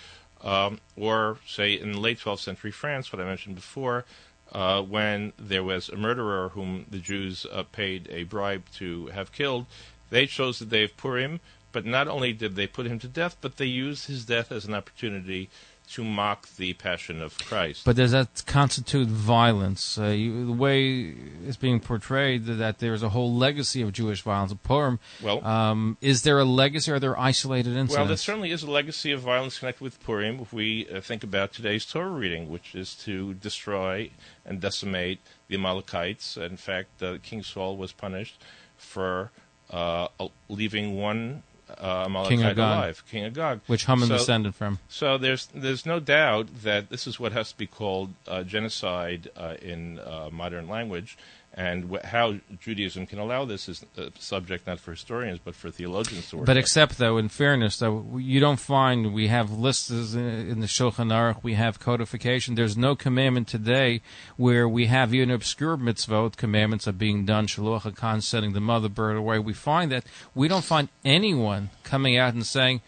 um, 0.43 0.80
or 0.97 1.38
say 1.47 1.73
in 1.73 1.93
the 1.93 1.99
late 1.99 2.19
12th 2.19 2.39
century 2.39 2.71
France, 2.71 3.12
what 3.12 3.21
I 3.21 3.25
mentioned 3.25 3.56
before. 3.56 4.06
Uh, 4.51 4.82
when 4.82 5.32
there 5.39 5.63
was 5.63 5.88
a 5.88 5.95
murderer 5.95 6.49
whom 6.49 6.86
the 6.91 6.99
Jews 6.99 7.45
uh, 7.51 7.63
paid 7.71 8.10
a 8.12 8.23
bribe 8.23 8.63
to 8.75 9.08
have 9.08 9.32
killed, 9.32 9.65
they 10.10 10.25
chose 10.25 10.60
the 10.60 10.65
day 10.65 10.84
of 10.84 10.97
Purim, 10.97 11.39
but 11.71 11.86
not 11.86 12.10
only 12.10 12.34
did 12.34 12.58
they 12.58 12.67
put 12.67 12.86
him 12.86 12.99
to 12.99 13.08
death, 13.08 13.38
but 13.39 13.56
they 13.56 13.65
used 13.65 14.08
his 14.08 14.25
death 14.25 14.51
as 14.51 14.65
an 14.65 14.73
opportunity 14.73 15.49
to 15.93 16.04
mock 16.04 16.47
the 16.56 16.73
passion 16.73 17.21
of 17.21 17.38
Christ. 17.38 17.84
But 17.86 17.95
does 17.95 18.12
that 18.12 18.43
constitute 18.45 19.08
violence? 19.08 19.97
Uh, 19.97 20.06
you, 20.06 20.45
the 20.45 20.54
way 20.54 21.13
it's 21.45 21.58
being 21.58 21.80
portrayed 21.80 22.45
that 22.45 22.80
there's 22.80 23.04
a 23.04 23.10
whole 23.10 23.34
legacy 23.34 23.82
of 23.82 23.91
Jewish 23.91 24.21
violence. 24.21 24.54
Purim. 24.63 24.99
Well- 25.21 25.45
um, 25.45 25.97
is 26.01 26.23
there 26.23 26.39
a 26.39 26.45
legacy? 26.45 26.91
Or 26.91 26.95
are 26.95 26.99
there 26.99 27.19
isolated 27.19 27.71
incidents? 27.71 27.95
well, 27.95 28.08
there 28.08 28.17
certainly 28.17 28.51
is 28.51 28.63
a 28.63 28.71
legacy 28.71 29.12
of 29.12 29.21
violence 29.21 29.60
connected 29.60 29.84
with 29.84 30.01
Purim 30.04 30.39
if 30.39 30.54
we 30.54 30.88
uh, 30.88 31.01
think 31.01 31.23
about 31.23 31.54
today's 31.54 31.86
Torah 31.86 32.10
reading, 32.10 32.49
which 32.49 32.73
is 32.73 32.95
to 32.95 33.34
destroy 33.34 34.10
and 34.45 34.60
decimate 34.62 35.19
the 35.47 35.56
Amalekites. 35.56 36.38
In 36.38 36.58
fact, 36.58 37.04
uh, 37.04 37.17
King 37.21 37.43
Saul 37.43 37.77
was 37.77 37.91
punished 37.91 38.41
for 38.77 39.32
uh, 39.69 40.08
leaving 40.49 40.97
one 40.97 41.43
uh, 41.80 42.06
Amalekite 42.06 42.40
Agag. 42.46 42.58
alive, 42.58 43.04
King 43.10 43.26
Agag. 43.26 43.62
which 43.68 43.86
Haman 43.86 44.08
So- 44.08 44.18
descended 44.18 44.56
from. 44.56 44.80
So 44.90 45.18
there's 45.18 45.48
there's 45.54 45.86
no 45.86 46.00
doubt 46.00 46.48
that 46.64 46.90
this 46.90 47.08
is 47.08 47.20
what 47.20 47.32
has 47.32 47.52
to 47.52 47.58
be 47.58 47.68
called 47.68 48.14
uh, 48.28 48.44
genocide 48.44 49.30
uh, 49.38 49.56
in 49.62 50.00
uh, 50.00 50.30
modern 50.32 50.68
language, 50.68 51.18
and 51.54 51.92
wh- 51.92 52.06
how 52.06 52.36
Judaism 52.60 53.06
can 53.06 53.20
allow 53.20 53.44
this 53.46 53.68
is 53.68 53.86
a 53.98 54.12
subject 54.18 54.68
not 54.68 54.80
for 54.80 54.92
historians 54.92 55.40
but 55.44 55.54
for 55.56 55.70
theologians 55.70 56.30
to 56.30 56.38
work. 56.38 56.46
But 56.46 56.58
except 56.58 56.98
though, 56.98 57.18
in 57.18 57.30
fairness, 57.30 57.78
though, 57.78 58.18
you 58.18 58.40
don't 58.40 58.60
find 58.60 59.14
we 59.14 59.28
have 59.28 59.52
lists 59.52 59.90
in 60.14 60.60
the 60.62 60.68
Shulchan 60.68 61.12
Aruch. 61.12 61.44
We 61.44 61.56
have 61.56 61.80
codification. 61.80 62.56
There's 62.56 62.78
no 62.78 62.96
commandment 62.96 63.48
today 63.48 64.02
where 64.38 64.68
we 64.68 64.86
have 64.86 65.14
even 65.14 65.32
obscure 65.32 65.78
mitzvot 65.78 66.38
commandments 66.38 66.88
of 66.88 66.98
being 66.98 67.26
done. 67.26 67.48
Shiluach 67.48 67.82
HaKen 67.82 68.24
setting 68.24 68.54
the 68.54 68.62
mother 68.62 68.90
bird 68.90 69.18
away. 69.18 69.40
We 69.40 69.54
find 69.54 69.92
that 69.92 70.06
we 70.34 70.48
don't 70.48 70.64
find 70.64 70.90
anyone 71.04 71.70
coming 71.84 72.18
out 72.18 72.34
and 72.34 72.46
saying. 72.46 72.82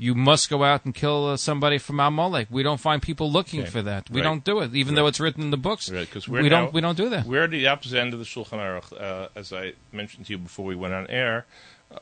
You 0.00 0.14
must 0.14 0.48
go 0.48 0.62
out 0.62 0.84
and 0.84 0.94
kill 0.94 1.26
uh, 1.26 1.36
somebody 1.36 1.76
from 1.78 1.98
Amalek. 1.98 2.46
We 2.50 2.62
don't 2.62 2.78
find 2.80 3.02
people 3.02 3.32
looking 3.32 3.62
Okay. 3.62 3.70
for 3.70 3.82
that. 3.82 4.08
We 4.08 4.20
Right. 4.20 4.24
don't 4.28 4.44
do 4.44 4.60
it, 4.60 4.72
even 4.74 4.94
though 4.94 5.08
it's 5.08 5.18
written 5.18 5.42
in 5.42 5.50
the 5.50 5.56
books. 5.56 5.90
Right, 5.90 6.06
because 6.06 6.28
we 6.28 6.40
we're 6.40 6.48
don't. 6.48 6.72
We 6.72 6.80
don't 6.80 6.96
do 6.96 7.08
that. 7.08 7.26
We're 7.26 7.42
at 7.44 7.50
the 7.50 7.66
opposite 7.66 7.98
end 7.98 8.12
of 8.14 8.20
the 8.20 8.24
Shulchan 8.24 8.58
Aruch, 8.60 8.92
uh, 9.00 9.28
as 9.34 9.52
I 9.52 9.72
mentioned 9.90 10.26
to 10.26 10.32
you 10.34 10.38
before 10.38 10.64
we 10.64 10.76
went 10.76 10.94
on 10.94 11.08
air. 11.08 11.46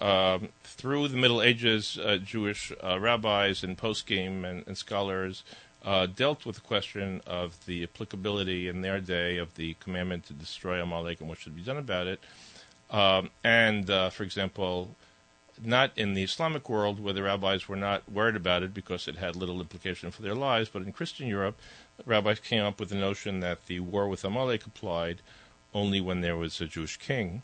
Um, 0.00 0.48
through 0.64 1.08
the 1.08 1.16
Middle 1.16 1.40
Ages, 1.40 1.96
uh, 1.96 2.18
Jewish 2.18 2.70
uh, 2.84 2.98
rabbis 3.00 3.62
and 3.62 3.78
poskim 3.78 4.44
and, 4.44 4.66
and 4.66 4.76
scholars 4.76 5.42
uh, 5.84 6.04
dealt 6.06 6.44
with 6.44 6.56
the 6.56 6.60
question 6.62 7.22
of 7.26 7.64
the 7.66 7.84
applicability 7.84 8.68
in 8.68 8.82
their 8.82 9.00
day 9.00 9.38
of 9.38 9.54
the 9.54 9.74
commandment 9.80 10.26
to 10.26 10.32
destroy 10.34 10.82
Amalek 10.82 11.20
and 11.20 11.28
what 11.30 11.38
should 11.38 11.54
be 11.56 11.62
done 11.62 11.76
about 11.78 12.08
it. 12.08 12.20
Um, 12.90 13.30
and, 13.42 13.88
uh, 13.88 14.10
for 14.10 14.22
example, 14.24 14.96
not 15.62 15.90
in 15.96 16.14
the 16.14 16.22
Islamic 16.22 16.68
world 16.68 17.00
where 17.00 17.12
the 17.12 17.22
rabbis 17.22 17.68
were 17.68 17.76
not 17.76 18.10
worried 18.10 18.36
about 18.36 18.62
it 18.62 18.74
because 18.74 19.08
it 19.08 19.16
had 19.16 19.36
little 19.36 19.60
implication 19.60 20.10
for 20.10 20.22
their 20.22 20.34
lives, 20.34 20.68
but 20.68 20.82
in 20.82 20.92
Christian 20.92 21.26
Europe, 21.26 21.58
rabbis 22.04 22.40
came 22.40 22.64
up 22.64 22.78
with 22.80 22.90
the 22.90 22.96
notion 22.96 23.40
that 23.40 23.66
the 23.66 23.80
war 23.80 24.08
with 24.08 24.24
Amalek 24.24 24.66
applied 24.66 25.20
only 25.74 26.00
when 26.00 26.20
there 26.20 26.36
was 26.36 26.60
a 26.60 26.66
Jewish 26.66 26.96
king. 26.96 27.42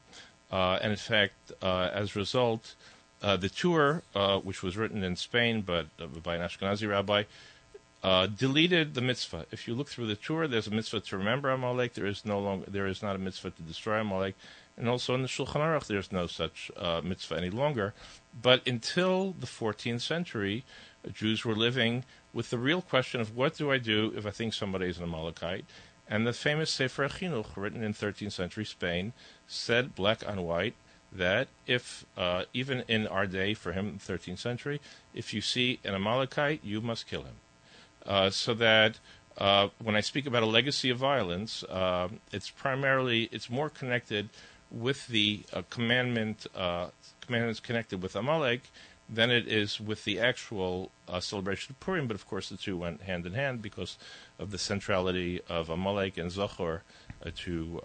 Uh, 0.51 0.79
and 0.83 0.92
in 0.92 0.98
fact, 0.98 1.53
uh, 1.62 1.90
as 1.92 2.14
a 2.14 2.18
result, 2.18 2.75
uh, 3.22 3.37
the 3.37 3.48
Tur, 3.48 4.03
uh, 4.14 4.38
which 4.38 4.62
was 4.62 4.77
written 4.77 5.03
in 5.03 5.16
Spain 5.16 5.62
but 5.62 5.87
uh, 6.01 6.07
by 6.07 6.37
an 6.37 6.42
Ashkenazi 6.42 6.88
rabbi, 6.88 7.25
uh, 8.03 8.27
deleted 8.27 8.94
the 8.94 9.01
mitzvah. 9.01 9.46
If 9.53 9.68
you 9.68 9.75
look 9.75 9.88
through 9.88 10.09
the 10.09 10.16
Tur, 10.16 10.48
there's 10.48 10.66
a 10.66 10.72
mitzvah 10.72 11.01
to 11.01 11.16
remember 11.16 11.51
Amalek. 11.51 11.94
There 11.94 12.07
is 12.07 12.25
no 12.25 12.40
longer 12.40 12.66
there 12.68 12.87
is 12.87 13.03
not 13.03 13.14
a 13.14 13.18
mitzvah 13.18 13.51
to 13.51 13.62
destroy 13.62 14.01
Amalek, 14.01 14.35
and 14.83 14.88
also 14.88 15.14
in 15.14 15.23
the 15.23 15.29
Shulchan 15.29 15.61
Aruch 15.61 15.87
there's 15.87 16.11
no 16.11 16.27
such 16.27 16.68
uh, 16.77 17.01
mitzvah 17.05 17.37
any 17.37 17.51
longer. 17.51 17.95
But 18.42 18.66
until 18.66 19.31
the 19.38 19.47
14th 19.47 20.01
century, 20.01 20.64
Jews 21.12 21.45
were 21.45 21.55
living 21.55 22.05
with 22.33 22.51
the 22.51 22.59
real 22.59 22.83
question 22.83 23.21
of 23.21 23.37
what 23.37 23.57
do 23.57 23.71
I 23.71 23.79
do 23.79 24.12
if 24.16 24.27
I 24.27 24.31
think 24.31 24.53
somebody 24.53 24.87
is 24.87 24.99
an 24.99 25.05
Amalekite. 25.05 25.66
And 26.09 26.27
the 26.27 26.33
famous 26.33 26.73
Sefer 26.73 27.09
Chinuch, 27.09 27.51
written 27.55 27.85
in 27.85 27.95
13th 27.95 28.33
century 28.33 28.64
Spain, 28.64 29.12
said 29.47 29.95
black 29.95 30.29
on 30.29 30.42
white 30.42 30.75
that 31.12 31.47
if, 31.64 32.05
uh, 32.16 32.42
even 32.53 32.83
in 32.88 33.07
our 33.07 33.29
day 33.29 33.55
for 33.55 33.73
him, 33.73 34.01
13th 34.05 34.40
century, 34.40 34.81
if 35.14 35.33
you 35.33 35.40
see 35.40 35.79
an 35.85 35.95
Amalekite, 35.95 36.64
you 36.64 36.81
must 36.81 37.07
kill 37.07 37.23
him. 37.23 37.37
Uh, 38.05 38.31
so 38.31 38.53
that 38.55 38.99
uh, 39.38 39.68
when 39.81 39.95
I 39.95 40.01
speak 40.01 40.27
about 40.27 40.42
a 40.42 40.47
legacy 40.47 40.90
of 40.90 40.99
violence, 40.99 41.62
uh, 41.64 42.09
it's 42.33 42.51
primarily 42.51 43.29
it's 43.31 43.49
more 43.49 43.71
connected 43.71 44.29
with 44.73 45.07
the 45.09 45.43
uh, 45.53 45.63
commandment 45.71 46.47
uh, 46.55 46.89
commandments 47.21 47.61
connected 47.61 48.03
with 48.03 48.17
Amalek 48.17 48.63
than 49.09 49.31
it 49.31 49.47
is 49.47 49.79
with 49.81 50.05
the 50.05 50.19
actual 50.19 50.91
uh, 51.07 51.21
celebration 51.21 51.73
of 51.73 51.81
Purim. 51.81 52.07
But 52.07 52.15
of 52.15 52.27
course, 52.27 52.49
the 52.49 52.57
two 52.57 52.77
went 52.77 53.03
hand 53.03 53.27
in 53.27 53.35
hand 53.35 53.61
because 53.61 53.99
of 54.39 54.51
the 54.51 54.59
centrality 54.59 55.41
of 55.49 55.69
Amalek 55.69 56.17
and 56.17 56.31
Zachor 56.31 56.81
uh, 57.25 57.31
to 57.37 57.81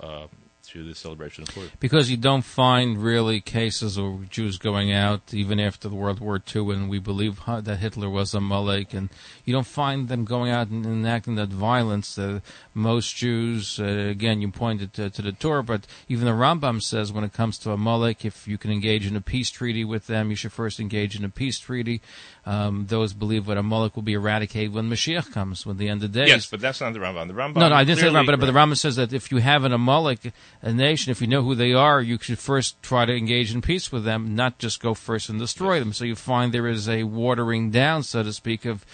to 0.70 0.84
the 0.84 0.96
celebration 0.96 1.44
of 1.44 1.50
Purim. 1.50 1.70
Because 1.80 2.10
you 2.10 2.18
don't 2.18 2.44
find 2.44 3.02
really 3.02 3.40
cases 3.40 3.98
of 3.98 4.30
Jews 4.30 4.58
going 4.58 4.92
out 4.92 5.34
even 5.34 5.60
after 5.60 5.88
the 5.88 5.96
World 5.96 6.20
War 6.20 6.42
II, 6.56 6.72
and 6.72 6.90
we 6.90 7.00
believe 7.00 7.42
that 7.48 7.78
Hitler 7.78 8.10
was 8.10 8.34
Amalek, 8.34 8.94
and 8.94 9.10
you 9.46 9.54
don't 9.54 9.68
find 9.68 10.08
them 10.10 10.26
going 10.26 10.52
out 10.52 10.68
and 10.68 10.86
enacting 10.86 11.36
that 11.36 11.50
violence. 11.50 12.18
Uh, 12.18 12.42
most 12.74 13.16
Jews, 13.16 13.80
uh, 13.80 13.84
again, 13.86 14.42
you 14.42 14.52
pointed 14.52 14.94
to, 14.94 15.10
to 15.10 15.22
the 15.22 15.32
Torah, 15.32 15.64
but 15.64 15.88
even 16.10 16.26
the 16.26 16.32
Rambam 16.32 16.82
says 16.82 17.12
when 17.12 17.24
it 17.24 17.34
comes 17.34 17.58
to 17.60 17.72
Amalek, 17.72 18.26
if 18.26 18.48
you 18.48 18.58
can 18.58 18.72
engage 18.72 19.06
in 19.06 19.16
a 19.16 19.22
peace 19.22 19.50
treaty 19.50 19.84
with 19.86 20.08
them, 20.08 20.30
you 20.30 20.36
should 20.36 20.52
first 20.52 20.80
engage 20.80 21.16
in 21.16 21.24
a 21.24 21.30
peace 21.30 21.60
treaty. 21.60 22.02
Um, 22.46 22.86
those 22.88 23.14
believe 23.14 23.46
that 23.48 23.58
Amalek 23.58 23.96
will 23.96 24.04
be 24.04 24.14
eradicated 24.14 24.74
when 24.74 24.90
Mashiach 24.90 25.32
comes, 25.34 25.66
when 25.66 25.78
the 25.78 25.90
end 25.90 26.04
of 26.04 26.12
days. 26.14 26.30
Yes, 26.30 26.48
but 26.48 26.62
that's 26.62 26.80
not 26.80 26.94
the 26.94 27.00
Rambam. 27.00 27.28
The 27.28 27.34
Rambam. 27.34 27.56
No, 27.58 27.70
no, 27.70 27.76
I 27.76 27.84
didn't 27.84 28.00
say 28.00 28.10
clearly- 28.10 28.26
Rambam, 28.26 28.26
but, 28.28 28.40
but 28.40 28.46
the 28.46 28.52
Rambam 28.54 28.78
says 28.78 28.96
that 28.96 29.12
if 29.12 29.32
you 29.32 29.38
have 29.38 29.64
an 29.66 29.74
Amalek, 29.74 30.32
a 30.62 30.74
nation, 30.74 31.12
if 31.12 31.22
you 31.22 31.28
know 31.28 31.44
who 31.44 31.56
they 31.56 31.74
are, 31.74 32.02
you 32.02 32.18
should 32.20 32.40
first 32.40 32.82
try 32.82 33.06
to 33.06 33.16
engage 33.16 33.54
in 33.54 33.62
peace 33.62 33.92
with 33.92 34.04
them, 34.04 34.36
not 34.36 34.58
just 34.58 34.82
go 34.82 34.94
first 34.94 35.30
and 35.30 35.40
destroy 35.40 35.80
them. 35.80 35.94
So 35.94 36.06
you 36.06 36.16
find 36.16 36.54
there 36.54 36.68
is 36.68 36.90
a 36.90 37.04
watering 37.04 37.70
down, 37.72 38.04
so 38.04 38.24
to 38.24 38.34
speak, 38.34 38.66
of 38.66 38.86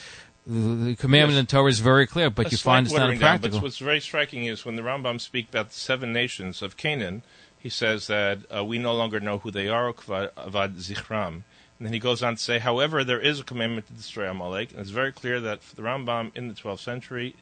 the, 0.45 0.95
commandment 0.95 1.35
Yes. 1.35 1.39
in 1.39 1.45
Torah 1.47 1.69
is 1.69 1.79
very 1.79 2.05
clear, 2.05 2.29
but 2.29 2.47
A 2.47 2.49
you 2.49 2.57
find 2.57 2.85
it's 2.85 2.93
not 2.93 3.01
watering 3.01 3.19
down, 3.19 3.29
practical. 3.39 3.59
But 3.59 3.63
what's 3.63 3.77
very 3.77 4.01
striking 4.01 4.45
is 4.45 4.65
when 4.65 4.75
the 4.75 4.81
Rambam 4.81 5.21
speaks 5.21 5.49
about 5.49 5.69
the 5.69 5.79
seven 5.79 6.11
nations 6.11 6.61
of 6.61 6.75
Canaan, 6.75 7.23
he 7.57 7.69
says 7.69 8.07
that 8.07 8.39
uh, 8.53 8.65
we 8.65 8.77
no 8.77 8.93
longer 8.93 9.21
know 9.21 9.37
who 9.37 9.51
they 9.51 9.69
are, 9.69 9.93
avad 9.93 10.75
zichram. 10.75 11.43
And 11.79 11.87
then 11.87 11.93
he 11.93 11.99
goes 11.99 12.21
on 12.21 12.35
to 12.35 12.41
say, 12.41 12.59
however, 12.59 13.03
there 13.03 13.19
is 13.21 13.39
a 13.39 13.43
commandment 13.43 13.87
to 13.87 13.93
destroy 13.93 14.29
Amalek, 14.29 14.71
and 14.71 14.81
it's 14.81 14.89
very 14.89 15.11
clear 15.13 15.39
that 15.39 15.61
the 15.75 15.81
Rambam 15.81 16.31
in 16.35 16.49
the 16.49 16.53
12th 16.53 16.79
century, 16.79 17.35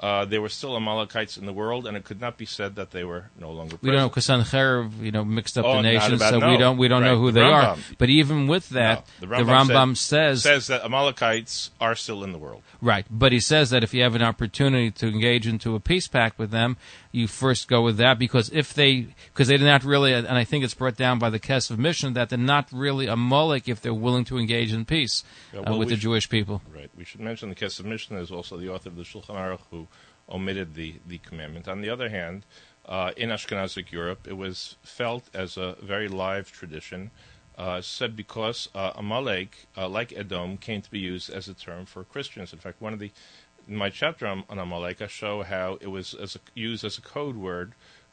uh, 0.00 0.24
there 0.24 0.42
were 0.42 0.48
still 0.48 0.76
Amalekites 0.76 1.36
in 1.36 1.46
the 1.46 1.52
world, 1.52 1.86
and 1.86 1.96
it 1.96 2.04
could 2.04 2.20
not 2.20 2.36
be 2.36 2.44
said 2.46 2.74
that 2.76 2.90
they 2.90 3.04
were 3.04 3.30
no 3.38 3.50
longer. 3.52 3.76
We 3.80 3.90
don't 3.90 4.00
know 4.00 4.08
because 4.08 4.26
Sancherib, 4.26 5.00
you 5.02 5.12
know, 5.12 5.24
mixed 5.24 5.56
up 5.56 5.64
Oh, 5.64 5.76
the 5.76 5.82
nations, 5.82 6.20
so 6.20 6.38
no. 6.40 6.50
we 6.50 6.56
don't 6.56 6.76
we 6.78 6.88
don't 6.88 7.02
know 7.02 7.16
who 7.18 7.30
The 7.30 7.40
they 7.40 7.46
are. 7.46 7.76
But 7.98 8.08
even 8.10 8.46
with 8.48 8.68
that, 8.70 9.06
No, 9.20 9.28
the 9.28 9.44
Rambam, 9.44 9.96
says, 9.96 10.42
says 10.42 10.66
that 10.66 10.84
Amalekites 10.84 11.70
are 11.80 11.94
still 11.94 12.24
in 12.24 12.32
the 12.32 12.38
world. 12.38 12.62
right. 12.80 13.06
But 13.10 13.32
he 13.32 13.40
says 13.40 13.70
that 13.70 13.84
if 13.84 13.94
you 13.94 14.02
have 14.02 14.14
an 14.14 14.22
opportunity 14.22 14.90
to 14.92 15.06
engage 15.08 15.46
into 15.46 15.74
a 15.76 15.80
peace 15.80 16.08
pact 16.08 16.38
with 16.38 16.50
them, 16.50 16.76
you 17.14 17.28
first 17.28 17.68
go 17.68 17.80
with 17.82 17.96
that 17.98 18.18
because 18.18 18.50
if 18.52 18.74
they 18.74 19.06
because 19.32 19.46
they're 19.46 19.58
not 19.58 19.84
really, 19.84 20.12
and 20.12 20.26
I 20.26 20.42
think 20.42 20.64
it's 20.64 20.74
brought 20.74 20.96
down 20.96 21.20
by 21.20 21.30
the 21.30 21.38
Kesef 21.38 21.78
Mishnah 21.78 22.10
that 22.12 22.28
they're 22.28 22.38
not 22.38 22.68
really 22.72 23.06
Amalek 23.06 23.68
if 23.68 23.80
they're 23.80 23.94
willing 23.94 24.24
to 24.24 24.38
engage 24.38 24.72
in 24.72 24.84
peace 24.84 25.22
Yeah, 25.52 25.60
uh, 25.60 25.76
with 25.76 25.88
the 25.88 25.94
should- 25.94 26.02
Jewish 26.02 26.28
people. 26.28 26.60
Right. 26.74 26.90
We 26.96 27.04
should 27.04 27.20
mention 27.20 27.50
the 27.50 27.54
Kesef 27.54 27.84
Mishnah 27.84 28.20
is 28.20 28.32
also 28.32 28.56
the 28.56 28.68
author 28.68 28.88
of 28.88 28.96
the 28.96 29.04
Shulchan 29.04 29.36
Aruch 29.36 29.60
who 29.70 29.86
omitted 30.28 30.74
the, 30.74 30.96
the 31.06 31.18
commandment. 31.18 31.68
On 31.68 31.82
the 31.82 31.90
other 31.90 32.08
hand, 32.08 32.44
uh, 32.86 33.12
in 33.16 33.28
Ashkenazic 33.30 33.92
Europe, 33.92 34.26
it 34.26 34.36
was 34.36 34.76
felt 34.82 35.24
as 35.32 35.56
a 35.56 35.76
very 35.82 36.08
live 36.08 36.50
tradition, 36.50 37.10
uh, 37.56 37.80
said 37.80 38.16
because 38.16 38.68
uh, 38.74 38.92
Amalek, 38.96 39.66
uh, 39.76 39.88
like 39.88 40.12
Edom, 40.16 40.56
came 40.56 40.82
to 40.82 40.90
be 40.90 40.98
used 40.98 41.30
as 41.30 41.46
a 41.46 41.54
term 41.54 41.86
for 41.86 42.02
Christians. 42.02 42.52
In 42.52 42.58
fact, 42.58 42.82
one 42.82 42.92
of 42.92 42.98
the 42.98 43.12
in 43.68 43.76
my 43.76 43.90
chapter 43.90 44.26
on, 44.26 44.44
on 44.48 44.58
Amalek, 44.58 45.02
I 45.02 45.06
show 45.06 45.42
how 45.42 45.78
it 45.80 45.88
was 45.88 46.14
as 46.14 46.36
a, 46.36 46.40
used 46.54 46.84
as 46.84 46.98
a 46.98 47.00
code 47.02 47.36
word 47.36 47.72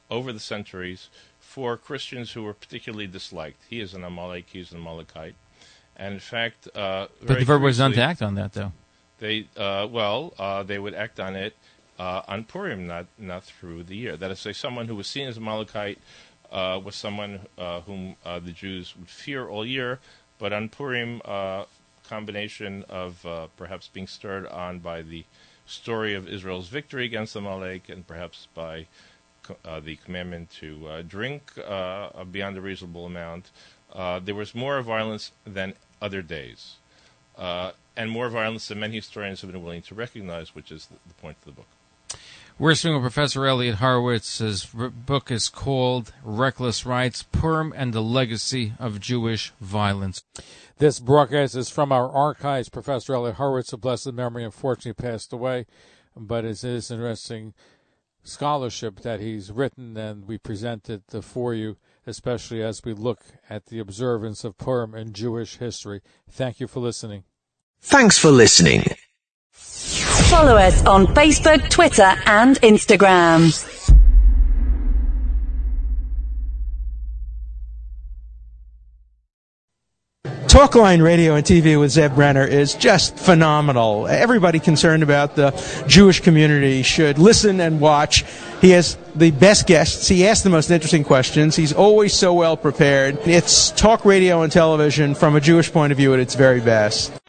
over 0.09 0.31
the 0.33 0.39
centuries 0.39 1.09
for 1.39 1.77
Christians 1.77 2.31
who 2.31 2.43
were 2.43 2.53
particularly 2.53 3.07
disliked. 3.07 3.63
He 3.69 3.79
is 3.79 3.93
an 3.93 4.03
Amalek, 4.03 4.45
he 4.51 4.59
is 4.59 4.71
an 4.71 4.79
Amalekite. 4.79 5.35
And 5.95 6.15
in 6.15 6.19
fact, 6.19 6.67
uh, 6.75 7.07
But 7.25 7.39
the 7.39 7.45
verb 7.45 7.61
was 7.61 7.77
curiously- 7.77 7.95
to 7.97 8.01
act 8.03 8.21
on 8.21 8.35
that, 8.35 8.53
though. 8.53 8.71
they 9.19 9.47
uh, 9.57 9.87
well, 9.89 10.33
uh, 10.39 10.63
they 10.63 10.79
would 10.79 10.93
act 10.95 11.19
on 11.19 11.35
it 11.35 11.55
uh, 11.99 12.23
on 12.27 12.43
Purim, 12.45 12.87
not 12.87 13.05
not 13.17 13.43
through 13.43 13.83
the 13.83 13.95
year. 13.95 14.17
That 14.17 14.31
is, 14.31 14.37
to 14.39 14.43
say, 14.43 14.53
someone 14.53 14.87
who 14.87 14.95
was 14.95 15.07
seen 15.07 15.27
as 15.27 15.37
Amalekite 15.37 15.99
uh, 16.51 16.79
was 16.83 16.95
someone 16.95 17.41
uh, 17.57 17.81
whom 17.81 18.15
uh, 18.25 18.39
the 18.39 18.51
Jews 18.51 18.95
would 18.97 19.09
fear 19.09 19.47
all 19.47 19.65
year, 19.65 19.99
but 20.39 20.51
on 20.53 20.69
Purim, 20.69 21.21
uh, 21.25 21.65
combination 22.11 22.83
of 22.89 23.25
uh, 23.25 23.47
perhaps 23.55 23.87
being 23.87 24.07
stirred 24.07 24.45
on 24.47 24.79
by 24.79 25.01
the 25.01 25.23
story 25.65 26.13
of 26.13 26.27
Israel's 26.27 26.67
victory 26.67 27.05
against 27.05 27.33
the 27.33 27.39
Amalek, 27.39 27.87
and 27.87 28.05
perhaps 28.05 28.47
by 28.53 28.87
uh, 29.63 29.79
the 29.79 29.95
commandment 29.95 30.49
to 30.59 30.87
uh, 30.87 31.01
drink 31.07 31.41
uh, 31.65 32.23
beyond 32.25 32.57
a 32.57 32.61
reasonable 32.61 33.05
amount, 33.05 33.51
uh, 33.93 34.19
there 34.19 34.35
was 34.35 34.53
more 34.53 34.81
violence 34.81 35.31
than 35.45 35.73
other 36.01 36.21
days 36.21 36.75
and 37.97 38.09
more 38.09 38.29
violence 38.29 38.67
than 38.67 38.79
many 38.79 38.95
historians 38.95 39.41
have 39.41 39.51
been 39.51 39.63
willing 39.63 39.81
to 39.81 39.95
recognize, 39.95 40.55
which 40.55 40.71
is 40.71 40.87
the 40.87 41.13
point 41.15 41.37
of 41.41 41.45
the 41.45 41.51
book. 41.51 41.67
We're 42.59 42.75
speaking 42.75 43.01
with 43.01 43.13
Professor 43.13 43.47
Elliot 43.47 43.75
Horowitz. 43.75 44.37
His 44.37 44.65
book 44.65 45.31
is 45.31 45.49
called 45.49 46.13
Reckless 46.23 46.85
Rites 46.85 47.23
Purim 47.23 47.73
and 47.75 47.91
the 47.91 48.01
Legacy 48.01 48.73
of 48.77 48.99
Jewish 48.99 49.51
Violence. 49.59 50.23
This 50.77 50.99
broadcast 50.99 51.55
is 51.55 51.71
from 51.71 51.91
our 51.91 52.09
archives. 52.09 52.69
Professor 52.69 53.15
Elliot 53.15 53.35
Horowitz, 53.35 53.73
of 53.73 53.81
blessed 53.81 54.13
memory, 54.13 54.43
unfortunately 54.43 54.93
passed 54.93 55.33
away, 55.33 55.65
but 56.15 56.45
it 56.45 56.63
is 56.63 56.91
interesting 56.91 57.55
scholarship 58.23 58.99
that 58.99 59.19
he's 59.19 59.51
written, 59.51 59.97
and 59.97 60.27
we 60.27 60.37
present 60.37 60.87
it 60.87 61.03
for 61.23 61.55
you, 61.55 61.77
especially 62.05 62.61
as 62.61 62.83
we 62.85 62.93
look 62.93 63.21
at 63.49 63.65
the 63.67 63.79
observance 63.79 64.43
of 64.43 64.57
Purim 64.59 64.93
in 64.93 65.13
Jewish 65.13 65.57
history. 65.57 66.01
Thank 66.29 66.59
you 66.59 66.67
for 66.67 66.79
listening. 66.79 67.23
Thanks 67.79 68.19
for 68.19 68.29
listening. 68.29 68.83
Follow 70.31 70.55
us 70.55 70.85
on 70.85 71.07
Facebook, 71.07 71.69
Twitter, 71.69 72.15
and 72.25 72.55
Instagram. 72.61 73.51
Talkline 80.47 81.03
radio 81.03 81.35
and 81.35 81.45
TV 81.45 81.77
with 81.77 81.91
Zev 81.91 82.15
Brenner 82.15 82.45
is 82.45 82.75
just 82.75 83.17
phenomenal. 83.17 84.07
Everybody 84.07 84.59
concerned 84.59 85.03
about 85.03 85.35
the 85.35 85.51
Jewish 85.85 86.21
community 86.21 86.81
should 86.81 87.19
listen 87.19 87.59
and 87.59 87.81
watch. 87.81 88.23
He 88.61 88.69
has 88.69 88.97
the 89.13 89.31
best 89.31 89.67
guests. 89.67 90.07
He 90.07 90.25
asks 90.25 90.45
the 90.45 90.49
most 90.49 90.71
interesting 90.71 91.03
questions. 91.03 91.57
He's 91.57 91.73
always 91.73 92.13
so 92.13 92.33
well 92.33 92.55
prepared. 92.55 93.17
It's 93.27 93.71
talk 93.71 94.05
radio 94.05 94.43
and 94.43 94.51
television 94.51 95.13
from 95.13 95.35
a 95.35 95.41
Jewish 95.41 95.73
point 95.73 95.91
of 95.91 95.97
view 95.97 96.13
at 96.13 96.21
its 96.21 96.35
very 96.35 96.61
best. 96.61 97.20